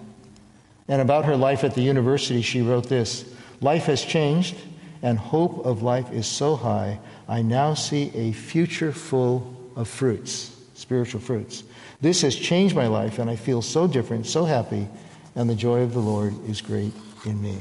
And 0.87 1.01
about 1.01 1.25
her 1.25 1.37
life 1.37 1.63
at 1.63 1.75
the 1.75 1.81
university, 1.81 2.41
she 2.41 2.61
wrote 2.61 2.89
this 2.89 3.25
Life 3.61 3.85
has 3.85 4.03
changed, 4.03 4.55
and 5.01 5.17
hope 5.17 5.65
of 5.65 5.83
life 5.83 6.11
is 6.11 6.25
so 6.25 6.55
high, 6.55 6.99
I 7.27 7.41
now 7.41 7.73
see 7.75 8.11
a 8.15 8.31
future 8.31 8.91
full 8.91 9.55
of 9.75 9.87
fruits, 9.87 10.55
spiritual 10.73 11.21
fruits. 11.21 11.63
This 12.01 12.21
has 12.23 12.35
changed 12.35 12.75
my 12.75 12.87
life, 12.87 13.19
and 13.19 13.29
I 13.29 13.35
feel 13.35 13.61
so 13.61 13.87
different, 13.87 14.25
so 14.25 14.45
happy, 14.45 14.87
and 15.35 15.49
the 15.49 15.55
joy 15.55 15.81
of 15.81 15.93
the 15.93 15.99
Lord 15.99 16.33
is 16.49 16.61
great 16.61 16.93
in 17.25 17.41
me. 17.41 17.57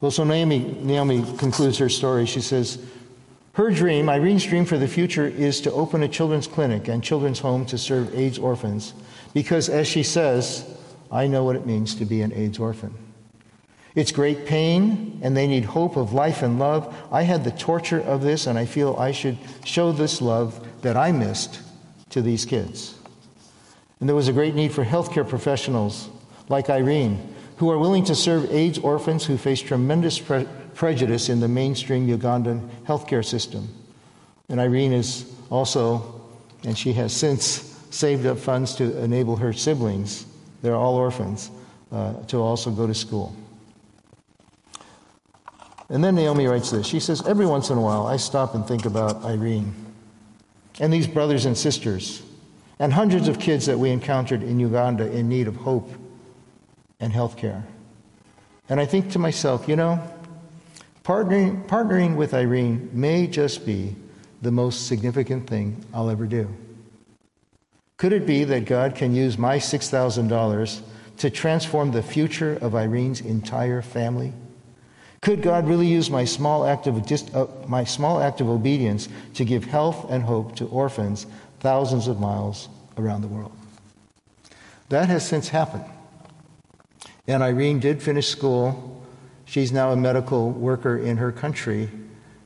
Well, 0.00 0.10
so 0.10 0.24
Naomi, 0.24 0.58
Naomi 0.80 1.24
concludes 1.38 1.78
her 1.78 1.88
story. 1.88 2.26
She 2.26 2.40
says, 2.40 2.78
Her 3.52 3.70
dream, 3.70 4.08
Irene's 4.08 4.44
dream 4.44 4.64
for 4.64 4.78
the 4.78 4.86
future, 4.86 5.26
is 5.26 5.60
to 5.62 5.72
open 5.72 6.02
a 6.02 6.08
children's 6.08 6.46
clinic 6.46 6.88
and 6.88 7.02
children's 7.02 7.40
home 7.40 7.66
to 7.66 7.78
serve 7.78 8.14
AIDS 8.14 8.38
orphans. 8.38 8.94
Because, 9.34 9.68
as 9.68 9.88
she 9.88 10.04
says, 10.04 10.64
I 11.10 11.26
know 11.26 11.42
what 11.44 11.56
it 11.56 11.66
means 11.66 11.96
to 11.96 12.04
be 12.04 12.22
an 12.22 12.32
AIDS 12.32 12.58
orphan. 12.58 12.94
It's 13.94 14.12
great 14.12 14.46
pain, 14.46 15.18
and 15.22 15.36
they 15.36 15.48
need 15.48 15.64
hope 15.64 15.96
of 15.96 16.12
life 16.12 16.42
and 16.42 16.60
love. 16.60 16.94
I 17.10 17.22
had 17.22 17.42
the 17.42 17.50
torture 17.50 18.00
of 18.00 18.22
this, 18.22 18.46
and 18.46 18.56
I 18.56 18.66
feel 18.66 18.94
I 18.96 19.10
should 19.10 19.38
show 19.64 19.90
this 19.90 20.22
love 20.22 20.64
that 20.82 20.96
I 20.96 21.10
missed 21.10 21.60
to 22.10 22.22
these 22.22 22.44
kids. 22.44 22.94
And 23.98 24.08
there 24.08 24.14
was 24.14 24.28
a 24.28 24.32
great 24.32 24.54
need 24.54 24.70
for 24.70 24.84
healthcare 24.84 25.28
professionals 25.28 26.08
like 26.48 26.70
Irene, 26.70 27.34
who 27.58 27.70
are 27.70 27.78
willing 27.78 28.04
to 28.04 28.14
serve 28.14 28.50
AIDS 28.52 28.78
orphans 28.78 29.24
who 29.24 29.36
face 29.36 29.60
tremendous 29.60 30.18
pre- 30.18 30.48
prejudice 30.74 31.28
in 31.28 31.40
the 31.40 31.48
mainstream 31.48 32.06
Ugandan 32.06 32.68
healthcare 32.84 33.24
system. 33.24 33.68
And 34.48 34.60
Irene 34.60 34.92
is 34.92 35.30
also, 35.50 36.22
and 36.64 36.78
she 36.78 36.92
has 36.94 37.12
since 37.12 37.64
saved 37.90 38.26
up 38.26 38.38
funds 38.38 38.76
to 38.76 38.98
enable 39.02 39.36
her 39.36 39.52
siblings 39.52 40.24
they're 40.62 40.74
all 40.74 40.96
orphans, 40.96 41.50
uh, 41.92 42.14
to 42.24 42.38
also 42.38 42.70
go 42.70 42.86
to 42.86 42.94
school. 42.94 43.34
And 45.88 46.02
then 46.02 46.16
Naomi 46.16 46.46
writes 46.46 46.70
this. 46.70 46.86
She 46.86 47.00
says, 47.00 47.26
Every 47.26 47.46
once 47.46 47.70
in 47.70 47.78
a 47.78 47.80
while, 47.80 48.06
I 48.06 48.16
stop 48.16 48.54
and 48.54 48.66
think 48.66 48.84
about 48.84 49.24
Irene 49.24 49.74
and 50.80 50.92
these 50.92 51.06
brothers 51.06 51.46
and 51.46 51.56
sisters 51.56 52.22
and 52.78 52.92
hundreds 52.92 53.28
of 53.28 53.38
kids 53.38 53.66
that 53.66 53.78
we 53.78 53.90
encountered 53.90 54.42
in 54.42 54.60
Uganda 54.60 55.10
in 55.10 55.28
need 55.28 55.48
of 55.48 55.56
hope 55.56 55.90
and 57.00 57.12
health 57.12 57.36
care. 57.36 57.64
And 58.68 58.80
I 58.80 58.86
think 58.86 59.12
to 59.12 59.18
myself, 59.18 59.68
you 59.68 59.76
know, 59.76 60.02
partnering, 61.04 61.66
partnering 61.66 62.16
with 62.16 62.34
Irene 62.34 62.90
may 62.92 63.26
just 63.26 63.64
be 63.64 63.96
the 64.42 64.50
most 64.50 64.86
significant 64.86 65.48
thing 65.48 65.84
I'll 65.92 66.10
ever 66.10 66.26
do. 66.26 66.48
Could 67.96 68.12
it 68.12 68.26
be 68.26 68.44
that 68.44 68.64
God 68.66 68.94
can 68.94 69.14
use 69.14 69.38
my 69.38 69.58
$6,000 69.58 70.80
to 71.18 71.30
transform 71.30 71.90
the 71.90 72.02
future 72.02 72.56
of 72.60 72.74
Irene's 72.74 73.20
entire 73.20 73.82
family? 73.82 74.32
Could 75.20 75.42
God 75.42 75.66
really 75.66 75.88
use 75.88 76.10
my 76.10 76.24
small 76.24 76.64
act 76.64 76.86
of, 76.86 77.34
uh, 77.34 77.46
my 77.66 77.82
small 77.82 78.20
act 78.20 78.40
of 78.40 78.48
obedience 78.48 79.08
to 79.34 79.44
give 79.44 79.64
health 79.64 80.06
and 80.10 80.22
hope 80.22 80.54
to 80.56 80.66
orphans 80.66 81.26
thousands 81.58 82.06
of 82.06 82.20
miles 82.20 82.68
around 82.96 83.22
the 83.22 83.28
world? 83.28 83.52
That 84.90 85.08
has 85.08 85.26
since 85.26 85.48
happened. 85.48 85.84
And 87.28 87.44
Irene 87.44 87.78
did 87.78 88.02
finish 88.02 88.26
school. 88.26 89.06
She's 89.44 89.70
now 89.70 89.92
a 89.92 89.96
medical 89.96 90.50
worker 90.50 90.98
in 90.98 91.18
her 91.18 91.30
country. 91.30 91.88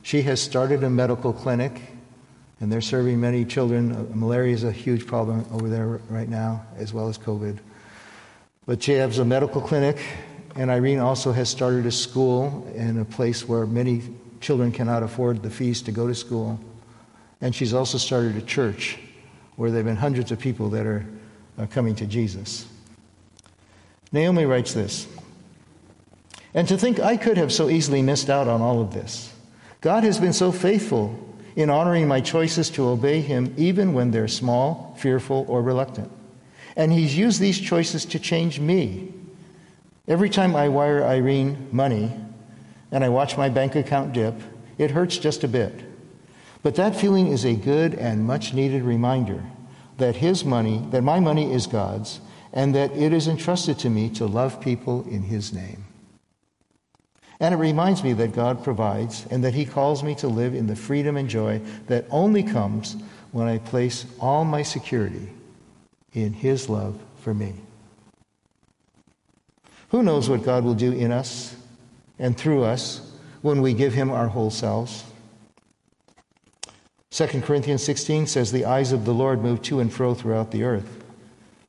She 0.03 0.21
has 0.21 0.39
started 0.39 0.83
a 0.83 0.89
medical 0.89 1.33
clinic, 1.33 1.81
and 2.59 2.71
they're 2.71 2.81
serving 2.81 3.19
many 3.19 3.45
children. 3.45 3.93
Uh, 3.93 4.05
malaria 4.13 4.53
is 4.53 4.63
a 4.63 4.71
huge 4.71 5.07
problem 5.07 5.45
over 5.51 5.67
there 5.67 5.87
right 6.09 6.29
now, 6.29 6.63
as 6.77 6.93
well 6.93 7.09
as 7.09 7.17
COVID. 7.17 7.57
But 8.67 8.83
she 8.83 8.91
has 8.91 9.17
a 9.17 9.25
medical 9.25 9.59
clinic 9.59 9.99
and 10.55 10.69
Irene 10.69 10.99
also 10.99 11.31
has 11.31 11.49
started 11.49 11.85
a 11.85 11.91
school 11.91 12.67
in 12.75 12.99
a 12.99 13.05
place 13.05 13.47
where 13.47 13.65
many 13.65 14.03
children 14.39 14.71
cannot 14.71 15.01
afford 15.01 15.41
the 15.41 15.49
fees 15.49 15.81
to 15.83 15.91
go 15.91 16.07
to 16.07 16.13
school. 16.13 16.59
And 17.41 17.55
she's 17.55 17.73
also 17.73 17.97
started 17.97 18.35
a 18.35 18.41
church 18.41 18.99
where 19.55 19.71
there 19.71 19.79
have 19.79 19.85
been 19.85 19.95
hundreds 19.95 20.31
of 20.31 20.39
people 20.39 20.69
that 20.69 20.85
are 20.85 21.05
uh, 21.57 21.65
coming 21.67 21.95
to 21.95 22.05
Jesus. 22.05 22.67
Naomi 24.13 24.45
writes 24.45 24.73
this 24.73 25.07
And 26.53 26.65
to 26.69 26.77
think 26.77 27.01
I 27.01 27.17
could 27.17 27.35
have 27.35 27.51
so 27.51 27.67
easily 27.69 28.01
missed 28.01 28.29
out 28.29 28.47
on 28.47 28.61
all 28.61 28.79
of 28.79 28.93
this. 28.93 29.33
God 29.81 30.05
has 30.05 30.17
been 30.17 30.31
so 30.31 30.53
faithful 30.53 31.19
in 31.57 31.69
honoring 31.69 32.07
my 32.07 32.21
choices 32.21 32.69
to 32.71 32.87
obey 32.87 33.19
Him, 33.19 33.53
even 33.57 33.93
when 33.93 34.11
they're 34.11 34.29
small, 34.29 34.95
fearful, 34.97 35.45
or 35.49 35.61
reluctant. 35.61 36.09
And 36.77 36.93
He's 36.93 37.17
used 37.17 37.41
these 37.41 37.59
choices 37.59 38.05
to 38.05 38.19
change 38.19 38.61
me 38.61 39.13
Every 40.05 40.29
time 40.29 40.53
I 40.53 40.67
wire 40.67 41.05
Irene 41.05 41.69
money 41.71 42.11
and 42.91 43.05
I 43.05 43.09
watch 43.09 43.37
my 43.37 43.47
bank 43.47 43.75
account 43.75 44.11
dip, 44.11 44.35
it 44.77 44.91
hurts 44.91 45.17
just 45.17 45.45
a 45.45 45.47
bit. 45.47 45.73
But 46.61 46.75
that 46.75 46.95
feeling 46.95 47.27
is 47.27 47.45
a 47.45 47.55
good 47.55 47.93
and 47.93 48.25
much 48.25 48.53
needed 48.53 48.83
reminder 48.83 49.43
that 49.97 50.17
his 50.17 50.43
money, 50.43 50.85
that 50.91 51.03
my 51.03 51.21
money 51.21 51.53
is 51.53 51.67
God's, 51.67 52.19
and 52.53 52.73
that 52.75 52.91
it 52.91 53.11
is 53.11 53.27
entrusted 53.27 53.79
to 53.79 53.89
me 53.89 54.09
to 54.11 54.25
love 54.25 54.61
people 54.61 55.05
in 55.09 55.23
his 55.23 55.51
name. 55.51 55.85
And 57.39 57.53
it 57.53 57.57
reminds 57.57 58.03
me 58.03 58.13
that 58.13 58.31
God 58.31 58.63
provides 58.63 59.25
and 59.29 59.43
that 59.43 59.53
he 59.53 59.65
calls 59.65 60.03
me 60.03 60.15
to 60.15 60.27
live 60.27 60.53
in 60.53 60.67
the 60.67 60.75
freedom 60.75 61.17
and 61.17 61.27
joy 61.27 61.59
that 61.87 62.05
only 62.09 62.43
comes 62.43 62.95
when 63.31 63.47
I 63.47 63.57
place 63.57 64.05
all 64.19 64.45
my 64.45 64.61
security 64.61 65.29
in 66.13 66.31
his 66.31 66.69
love 66.69 66.97
for 67.17 67.33
me. 67.33 67.55
Who 69.93 70.01
knows 70.01 70.27
what 70.27 70.43
God 70.43 70.63
will 70.63 70.73
do 70.73 70.91
in 70.91 71.11
us 71.11 71.55
and 72.17 72.35
through 72.35 72.63
us 72.63 73.11
when 73.43 73.61
we 73.61 73.73
give 73.73 73.93
Him 73.93 74.09
our 74.09 74.27
whole 74.27 74.49
selves? 74.49 75.03
2 77.11 77.27
Corinthians 77.41 77.83
16 77.83 78.25
says, 78.25 78.51
The 78.51 78.65
eyes 78.65 78.91
of 78.91 79.05
the 79.05 79.13
Lord 79.13 79.43
move 79.43 79.61
to 79.63 79.79
and 79.79 79.93
fro 79.93 80.15
throughout 80.15 80.49
the 80.49 80.63
earth, 80.63 81.02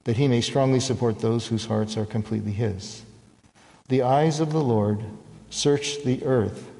that 0.04 0.16
He 0.16 0.28
may 0.28 0.40
strongly 0.40 0.80
support 0.80 1.18
those 1.18 1.46
whose 1.48 1.66
hearts 1.66 1.96
are 1.96 2.06
completely 2.06 2.52
His. 2.52 3.02
The 3.88 4.02
eyes 4.02 4.40
of 4.40 4.52
the 4.52 4.62
Lord 4.62 5.04
search 5.50 6.02
the 6.04 6.24
earth, 6.24 6.70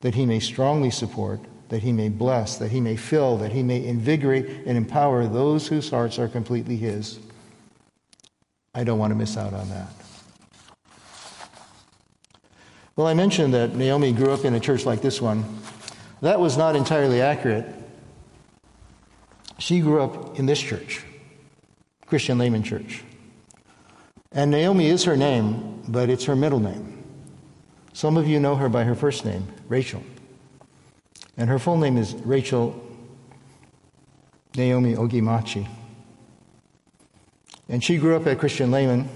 that 0.00 0.14
He 0.14 0.26
may 0.26 0.40
strongly 0.40 0.90
support, 0.90 1.40
that 1.68 1.82
He 1.82 1.92
may 1.92 2.08
bless, 2.08 2.56
that 2.58 2.70
He 2.70 2.80
may 2.80 2.96
fill, 2.96 3.36
that 3.38 3.52
He 3.52 3.62
may 3.62 3.84
invigorate 3.84 4.66
and 4.66 4.76
empower 4.76 5.26
those 5.26 5.68
whose 5.68 5.90
hearts 5.90 6.18
are 6.18 6.28
completely 6.28 6.76
His. 6.76 7.18
I 8.74 8.84
don't 8.84 8.98
want 8.98 9.10
to 9.10 9.16
miss 9.16 9.36
out 9.36 9.54
on 9.54 9.68
that. 9.70 9.92
Well, 12.96 13.06
I 13.06 13.14
mentioned 13.14 13.54
that 13.54 13.76
Naomi 13.76 14.12
grew 14.12 14.32
up 14.32 14.44
in 14.44 14.54
a 14.54 14.60
church 14.60 14.84
like 14.84 15.02
this 15.02 15.20
one. 15.20 15.44
That 16.20 16.40
was 16.40 16.56
not 16.56 16.74
entirely 16.74 17.20
accurate. 17.20 17.66
She 19.58 19.80
grew 19.80 20.02
up 20.02 20.38
in 20.38 20.46
this 20.46 20.60
church, 20.60 21.04
Christian 22.08 22.38
Layman 22.38 22.62
Church. 22.62 23.02
And 24.32 24.50
Naomi 24.50 24.88
is 24.88 25.04
her 25.04 25.16
name, 25.16 25.82
but 25.88 26.10
it's 26.10 26.24
her 26.24 26.36
middle 26.36 26.60
name. 26.60 27.04
Some 27.92 28.16
of 28.16 28.26
you 28.26 28.40
know 28.40 28.56
her 28.56 28.68
by 28.68 28.84
her 28.84 28.94
first 28.94 29.24
name, 29.24 29.46
Rachel. 29.68 30.02
And 31.36 31.48
her 31.48 31.58
full 31.58 31.76
name 31.76 31.96
is 31.96 32.14
Rachel 32.14 32.80
Naomi 34.56 34.94
Ogimachi. 34.94 35.68
And 37.68 37.82
she 37.82 37.98
grew 37.98 38.16
up 38.16 38.26
at 38.26 38.38
Christian 38.38 38.70
Layman 38.70 39.08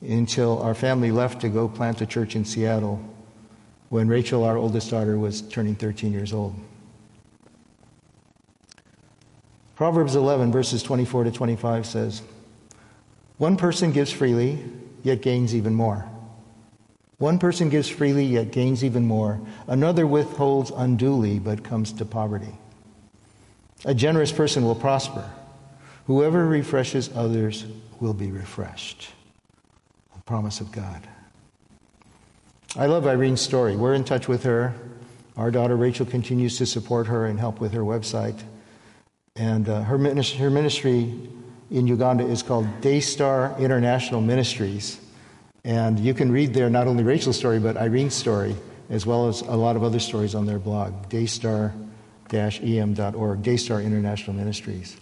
until 0.00 0.60
our 0.62 0.74
family 0.74 1.10
left 1.10 1.40
to 1.42 1.48
go 1.48 1.68
plant 1.68 2.00
a 2.00 2.06
church 2.06 2.36
in 2.36 2.44
Seattle 2.44 3.02
when 3.88 4.08
Rachel, 4.08 4.44
our 4.44 4.56
oldest 4.56 4.90
daughter, 4.90 5.18
was 5.18 5.42
turning 5.42 5.74
13 5.74 6.12
years 6.12 6.32
old. 6.32 6.54
Proverbs 9.78 10.16
11, 10.16 10.50
verses 10.50 10.82
24 10.82 11.22
to 11.22 11.30
25 11.30 11.86
says, 11.86 12.22
One 13.36 13.56
person 13.56 13.92
gives 13.92 14.10
freely, 14.10 14.58
yet 15.04 15.22
gains 15.22 15.54
even 15.54 15.72
more. 15.72 16.04
One 17.18 17.38
person 17.38 17.68
gives 17.68 17.88
freely, 17.88 18.24
yet 18.24 18.50
gains 18.50 18.82
even 18.82 19.06
more. 19.06 19.40
Another 19.68 20.04
withholds 20.04 20.72
unduly, 20.72 21.38
but 21.38 21.62
comes 21.62 21.92
to 21.92 22.04
poverty. 22.04 22.58
A 23.84 23.94
generous 23.94 24.32
person 24.32 24.64
will 24.64 24.74
prosper. 24.74 25.30
Whoever 26.08 26.44
refreshes 26.44 27.10
others 27.14 27.64
will 28.00 28.14
be 28.14 28.32
refreshed 28.32 29.10
A 30.16 30.20
promise 30.22 30.60
of 30.60 30.72
God. 30.72 31.06
I 32.74 32.86
love 32.86 33.06
Irene's 33.06 33.40
story. 33.40 33.76
We're 33.76 33.94
in 33.94 34.02
touch 34.02 34.26
with 34.26 34.42
her. 34.42 34.74
Our 35.36 35.52
daughter 35.52 35.76
Rachel 35.76 36.04
continues 36.04 36.58
to 36.58 36.66
support 36.66 37.06
her 37.06 37.26
and 37.26 37.38
help 37.38 37.60
with 37.60 37.70
her 37.74 37.82
website. 37.82 38.42
And 39.38 39.68
uh, 39.68 39.82
her, 39.82 39.98
ministry, 39.98 40.38
her 40.40 40.50
ministry 40.50 41.14
in 41.70 41.86
Uganda 41.86 42.26
is 42.26 42.42
called 42.42 42.66
Daystar 42.80 43.54
International 43.58 44.20
Ministries. 44.20 45.00
And 45.64 46.00
you 46.00 46.12
can 46.12 46.32
read 46.32 46.52
there 46.54 46.68
not 46.68 46.88
only 46.88 47.04
Rachel's 47.04 47.38
story, 47.38 47.60
but 47.60 47.76
Irene's 47.76 48.14
story, 48.14 48.56
as 48.90 49.06
well 49.06 49.28
as 49.28 49.42
a 49.42 49.54
lot 49.54 49.76
of 49.76 49.84
other 49.84 50.00
stories 50.00 50.34
on 50.34 50.46
their 50.46 50.58
blog, 50.58 51.08
daystar-em.org, 51.08 53.42
Daystar 53.42 53.80
International 53.80 54.34
Ministries. 54.34 54.96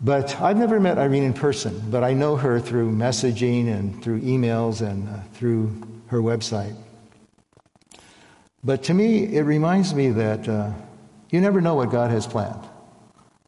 But 0.00 0.40
I've 0.40 0.56
never 0.56 0.80
met 0.80 0.98
Irene 0.98 1.22
in 1.22 1.32
person, 1.32 1.80
but 1.88 2.02
I 2.02 2.12
know 2.12 2.34
her 2.36 2.58
through 2.58 2.90
messaging 2.90 3.72
and 3.72 4.02
through 4.02 4.22
emails 4.22 4.84
and 4.86 5.08
uh, 5.08 5.20
through 5.34 5.80
her 6.08 6.18
website. 6.18 6.74
But 8.64 8.82
to 8.84 8.94
me, 8.94 9.36
it 9.36 9.42
reminds 9.42 9.92
me 9.94 10.08
that 10.10 10.48
uh, 10.48 10.72
you 11.30 11.40
never 11.40 11.60
know 11.60 11.76
what 11.76 11.90
God 11.90 12.10
has 12.10 12.26
planned. 12.26 12.68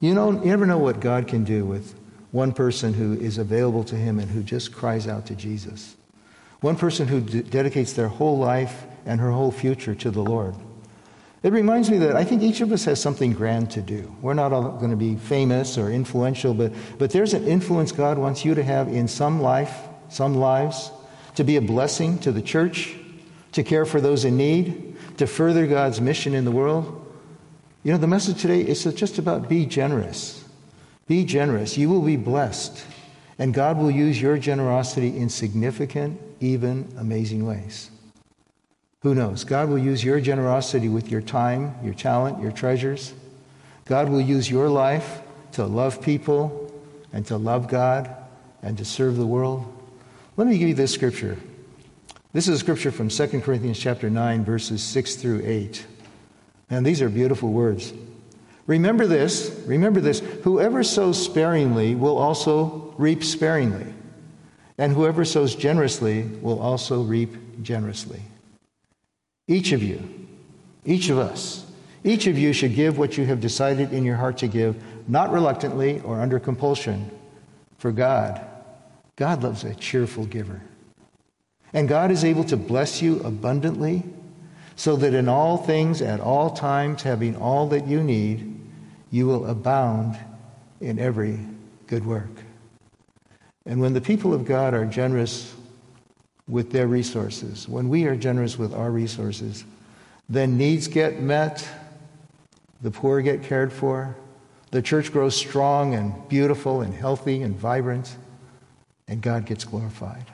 You, 0.05 0.12
know, 0.12 0.33
you 0.33 0.51
never 0.51 0.67
know 0.67 0.77
what 0.77 1.01
God 1.01 1.27
can 1.29 1.45
do 1.45 1.64
with 1.64 1.95
one 2.31 2.53
person 2.53 2.93
who 2.93 3.14
is 3.14 3.38
available 3.38 3.85
to 3.85 3.97
Him 3.97 4.19
and 4.19 4.31
who 4.31 4.43
just 4.43 4.71
cries 4.71 5.09
out 5.09 5.25
to 5.29 5.35
Jesus. 5.35 5.97
One 6.61 6.77
person 6.77 7.09
who 7.09 7.23
d- 7.23 7.40
dedicates 7.40 7.95
their 7.95 8.09
whole 8.09 8.37
life 8.37 8.85
and 9.07 9.19
her 9.19 9.31
whole 9.31 9.51
future 9.51 9.95
to 9.95 10.11
the 10.11 10.21
Lord. 10.21 10.57
It 11.43 11.55
reminds 11.55 11.90
me 11.90 11.97
that 11.99 12.17
I 12.17 12.23
think 12.23 12.43
each 12.43 12.61
of 12.61 12.71
us 12.71 12.85
has 12.85 13.01
something 13.01 13.33
grand 13.33 13.71
to 13.71 13.81
do. 13.81 14.14
We're 14.21 14.35
not 14.35 14.53
all 14.53 14.73
going 14.73 14.90
to 14.90 14.97
be 14.97 15.17
famous 15.17 15.79
or 15.79 15.90
influential, 15.90 16.53
but, 16.53 16.75
but 16.99 17.11
there's 17.11 17.33
an 17.33 17.47
influence 17.47 17.90
God 17.90 18.19
wants 18.19 18.45
you 18.45 18.55
to 18.55 18.62
have 18.62 18.88
in 18.88 19.09
some 19.09 19.40
life, 19.40 19.88
some 20.11 20.35
lives, 20.35 20.90
to 21.37 21.45
be 21.45 21.57
a 21.57 21.62
blessing 21.62 22.19
to 22.19 22.31
the 22.31 22.43
church, 22.43 22.95
to 23.53 23.62
care 23.62 23.87
for 23.87 24.03
those 24.03 24.27
in 24.27 24.37
need, 24.37 24.99
to 25.17 25.27
further 25.27 25.67
God's 25.67 25.99
mission 25.99 26.35
in 26.35 26.45
the 26.45 26.51
world. 26.51 27.04
You 27.85 27.92
know, 27.92 27.99
the 27.99 28.07
message 28.07 28.40
today 28.40 28.62
is 28.62 28.83
just 28.94 29.18
about 29.18 29.47
be 29.47 29.66
generous. 29.66 30.42
Be 31.07 31.23
generous. 31.25 31.77
You 31.77 31.90
will 31.90 32.01
be 32.01 32.16
blessed. 32.16 32.83
And 33.38 33.53
God 33.53 33.77
will 33.77 33.90
use 33.90 34.20
your 34.20 34.38
generosity 34.38 35.14
in 35.18 35.29
significant, 35.29 36.18
even 36.40 36.94
amazing 36.97 37.47
ways. 37.47 37.90
Who 39.03 39.14
knows? 39.14 39.44
God 39.44 39.68
will 39.68 39.79
use 39.79 40.03
your 40.03 40.18
generosity 40.18 40.88
with 40.88 41.11
your 41.11 41.20
time, 41.20 41.75
your 41.85 41.92
talent, 41.92 42.40
your 42.40 42.53
treasures. 42.53 43.12
God 43.85 44.09
will 44.09 44.20
use 44.20 44.51
your 44.51 44.70
life 44.70 45.20
to 45.53 45.66
love 45.66 46.01
people 46.01 46.73
and 47.12 47.27
to 47.27 47.37
love 47.37 47.68
God 47.68 48.16
and 48.62 48.79
to 48.79 48.85
serve 48.87 49.16
the 49.16 49.27
world. 49.27 49.70
Let 50.38 50.47
me 50.47 50.57
give 50.57 50.68
you 50.68 50.75
this 50.75 50.94
scripture. 50.94 51.37
This 52.33 52.49
is 52.49 52.57
a 52.57 52.59
scripture 52.59 52.90
from 52.90 53.11
2 53.11 53.42
Corinthians 53.42 53.79
chapter 53.79 54.09
9 54.09 54.42
verses 54.42 54.83
6 54.83 55.16
through 55.16 55.42
8. 55.44 55.87
And 56.70 56.85
these 56.85 57.03
are 57.03 57.09
beautiful 57.09 57.50
words. 57.50 57.92
Remember 58.66 59.07
this, 59.07 59.62
remember 59.66 60.00
this, 60.00 60.20
whoever 60.20 60.83
sows 60.83 61.22
sparingly 61.22 61.94
will 61.94 62.16
also 62.16 62.94
reap 62.96 63.22
sparingly. 63.22 63.92
And 64.79 64.92
whoever 64.92 65.24
sows 65.24 65.55
generously 65.55 66.22
will 66.22 66.61
also 66.61 67.03
reap 67.03 67.62
generously. 67.62 68.22
Each 69.46 69.72
of 69.72 69.83
you, 69.83 70.03
each 70.85 71.11
of 71.11 71.18
us, 71.18 71.66
each 72.03 72.27
of 72.27 72.38
you 72.38 72.53
should 72.53 72.74
give 72.74 72.98
what 72.98 73.16
you 73.16 73.24
have 73.27 73.40
decided 73.40 73.92
in 73.92 74.05
your 74.05 74.16
heart 74.16 74.38
to 74.38 74.48
give, 74.48 74.83
not 75.09 75.33
reluctantly 75.33 76.00
or 76.00 76.20
under 76.20 76.40
compulsion, 76.40 77.11
for 77.79 77.92
God. 77.92 78.44
God 79.16 79.42
loves 79.42 79.64
a 79.64 79.74
cheerful 79.74 80.24
giver. 80.24 80.61
And 81.72 81.88
God 81.88 82.11
is 82.11 82.24
able 82.24 82.44
to 82.44 82.57
bless 82.57 83.03
you 83.03 83.20
abundantly, 83.20 84.03
so 84.76 84.96
that 84.96 85.14
in 85.14 85.28
all 85.28 85.56
things, 85.56 86.02
at 86.02 86.20
all 86.20 86.50
times, 86.50 87.02
having 87.02 87.37
all 87.37 87.68
that 87.68 87.87
you 87.87 88.02
need, 88.02 88.60
you 89.10 89.26
will 89.26 89.46
abound 89.46 90.18
in 90.80 90.98
every 90.98 91.38
good 91.87 92.04
work. 92.04 92.30
And 93.66 93.80
when 93.80 93.92
the 93.92 94.00
people 94.00 94.34
of 94.34 94.44
God 94.44 94.74
are 94.74 94.84
generous 94.84 95.54
with 96.48 96.72
their 96.72 96.87
resources, 96.87 97.68
when 97.68 97.88
we 97.88 98.04
are 98.06 98.16
generous 98.16 98.58
with 98.58 98.74
our 98.74 98.90
resources, 98.90 99.64
then 100.28 100.58
needs 100.58 100.88
get 100.88 101.20
met, 101.20 101.66
the 102.82 102.90
poor 102.90 103.22
get 103.22 103.42
cared 103.42 103.72
for, 103.72 104.16
the 104.70 104.82
church 104.82 105.12
grows 105.12 105.37
strong 105.37 105.94
and 105.94 106.28
beautiful 106.28 106.80
and 106.80 106.92
healthy 106.92 107.42
and 107.42 107.56
vibrant, 107.56 108.16
and 109.06 109.22
God 109.22 109.46
gets 109.46 109.64
glorified. 109.64 110.26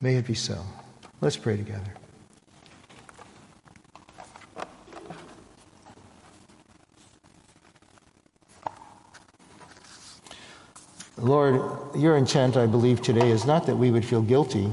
May 0.00 0.16
it 0.16 0.26
be 0.26 0.34
so. 0.34 0.64
Let's 1.20 1.36
pray 1.36 1.56
together. 1.56 1.92
Lord, 11.24 11.96
your 11.96 12.18
intent, 12.18 12.54
I 12.54 12.66
believe, 12.66 13.00
today 13.00 13.30
is 13.30 13.46
not 13.46 13.64
that 13.64 13.76
we 13.76 13.90
would 13.90 14.04
feel 14.04 14.20
guilty, 14.20 14.70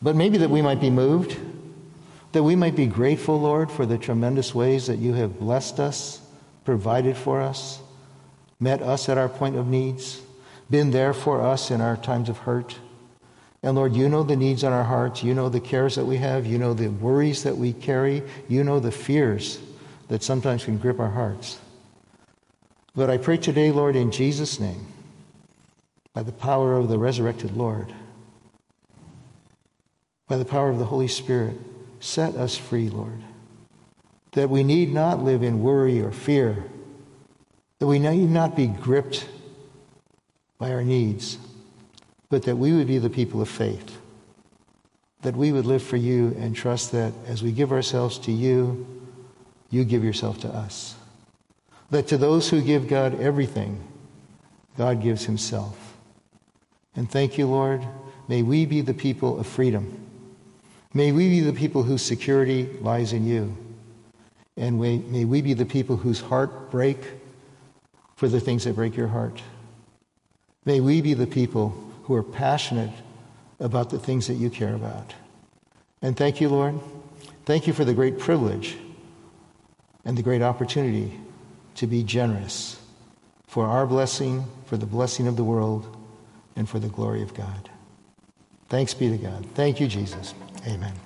but 0.00 0.16
maybe 0.16 0.38
that 0.38 0.48
we 0.48 0.62
might 0.62 0.80
be 0.80 0.88
moved, 0.88 1.38
that 2.32 2.42
we 2.42 2.56
might 2.56 2.74
be 2.74 2.86
grateful, 2.86 3.38
Lord, 3.38 3.70
for 3.70 3.84
the 3.84 3.98
tremendous 3.98 4.54
ways 4.54 4.86
that 4.86 4.96
you 4.96 5.12
have 5.12 5.38
blessed 5.38 5.80
us, 5.80 6.22
provided 6.64 7.14
for 7.14 7.42
us, 7.42 7.78
met 8.58 8.80
us 8.80 9.10
at 9.10 9.18
our 9.18 9.28
point 9.28 9.56
of 9.56 9.66
needs, 9.66 10.22
been 10.70 10.92
there 10.92 11.12
for 11.12 11.42
us 11.42 11.70
in 11.70 11.82
our 11.82 11.98
times 11.98 12.30
of 12.30 12.38
hurt. 12.38 12.78
And 13.62 13.76
Lord, 13.76 13.94
you 13.94 14.08
know 14.08 14.22
the 14.22 14.34
needs 14.34 14.64
on 14.64 14.72
our 14.72 14.84
hearts. 14.84 15.22
You 15.22 15.34
know 15.34 15.50
the 15.50 15.60
cares 15.60 15.94
that 15.96 16.06
we 16.06 16.16
have. 16.16 16.46
You 16.46 16.56
know 16.56 16.72
the 16.72 16.88
worries 16.88 17.42
that 17.42 17.58
we 17.58 17.74
carry. 17.74 18.22
You 18.48 18.64
know 18.64 18.80
the 18.80 18.90
fears 18.90 19.58
that 20.08 20.22
sometimes 20.22 20.64
can 20.64 20.78
grip 20.78 21.00
our 21.00 21.10
hearts. 21.10 21.58
But 22.94 23.10
I 23.10 23.16
pray 23.16 23.38
today, 23.38 23.72
Lord, 23.72 23.96
in 23.96 24.12
Jesus' 24.12 24.60
name, 24.60 24.86
by 26.12 26.22
the 26.22 26.32
power 26.32 26.74
of 26.74 26.88
the 26.88 26.98
resurrected 26.98 27.56
Lord, 27.56 27.92
by 30.28 30.36
the 30.36 30.44
power 30.44 30.70
of 30.70 30.78
the 30.78 30.84
Holy 30.84 31.08
Spirit, 31.08 31.56
set 31.98 32.36
us 32.36 32.56
free, 32.56 32.88
Lord. 32.88 33.20
That 34.32 34.48
we 34.48 34.62
need 34.62 34.92
not 34.92 35.22
live 35.22 35.42
in 35.42 35.62
worry 35.62 36.00
or 36.00 36.12
fear, 36.12 36.64
that 37.80 37.86
we 37.86 37.98
need 37.98 38.30
not 38.30 38.54
be 38.54 38.68
gripped 38.68 39.26
by 40.58 40.72
our 40.72 40.84
needs, 40.84 41.38
but 42.30 42.44
that 42.44 42.56
we 42.56 42.72
would 42.72 42.86
be 42.86 42.98
the 42.98 43.10
people 43.10 43.42
of 43.42 43.48
faith, 43.48 43.98
that 45.22 45.36
we 45.36 45.50
would 45.50 45.66
live 45.66 45.82
for 45.82 45.96
you 45.96 46.34
and 46.38 46.54
trust 46.54 46.92
that 46.92 47.12
as 47.26 47.42
we 47.42 47.50
give 47.50 47.72
ourselves 47.72 48.18
to 48.20 48.32
you, 48.32 48.86
you 49.70 49.84
give 49.84 50.04
yourself 50.04 50.38
to 50.40 50.48
us 50.48 50.94
that 51.90 52.08
to 52.08 52.16
those 52.16 52.48
who 52.48 52.60
give 52.60 52.88
God 52.88 53.20
everything, 53.20 53.80
God 54.76 55.02
gives 55.02 55.24
himself. 55.24 55.96
And 56.96 57.10
thank 57.10 57.38
you, 57.38 57.46
Lord. 57.46 57.86
May 58.28 58.42
we 58.42 58.66
be 58.66 58.80
the 58.80 58.94
people 58.94 59.38
of 59.38 59.46
freedom. 59.46 60.00
May 60.92 61.12
we 61.12 61.28
be 61.28 61.40
the 61.40 61.52
people 61.52 61.82
whose 61.82 62.02
security 62.02 62.68
lies 62.80 63.12
in 63.12 63.26
you. 63.26 63.56
And 64.56 64.80
may, 64.80 65.24
we 65.24 65.42
be 65.42 65.54
the 65.54 65.66
people 65.66 65.96
whose 65.96 66.20
heart 66.20 66.70
break 66.70 66.98
for 68.14 68.28
the 68.28 68.38
things 68.38 68.64
that 68.64 68.76
break 68.76 68.96
your 68.96 69.08
heart. 69.08 69.42
May 70.64 70.80
we 70.80 71.00
be 71.00 71.14
the 71.14 71.26
people 71.26 71.70
who 72.04 72.14
are 72.14 72.22
passionate 72.22 72.92
about 73.58 73.90
the 73.90 73.98
things 73.98 74.28
that 74.28 74.34
you 74.34 74.50
care 74.50 74.74
about. 74.74 75.12
And 76.00 76.16
thank 76.16 76.40
you, 76.40 76.48
Lord. 76.48 76.78
Thank 77.44 77.66
you 77.66 77.72
for 77.72 77.84
the 77.84 77.94
great 77.94 78.18
privilege 78.18 78.76
and 80.04 80.16
the 80.16 80.22
great 80.22 80.42
opportunity 80.42 81.18
to 81.76 81.86
be 81.86 82.02
generous 82.02 82.80
for 83.46 83.66
our 83.66 83.86
blessing, 83.86 84.44
for 84.66 84.76
the 84.76 84.86
blessing 84.86 85.26
of 85.26 85.36
the 85.36 85.44
world, 85.44 85.96
and 86.56 86.68
for 86.68 86.78
the 86.78 86.88
glory 86.88 87.22
of 87.22 87.34
God. 87.34 87.70
Thanks 88.68 88.94
be 88.94 89.10
to 89.10 89.16
God. 89.16 89.46
Thank 89.54 89.80
you, 89.80 89.86
Jesus. 89.86 90.34
Amen. 90.66 91.03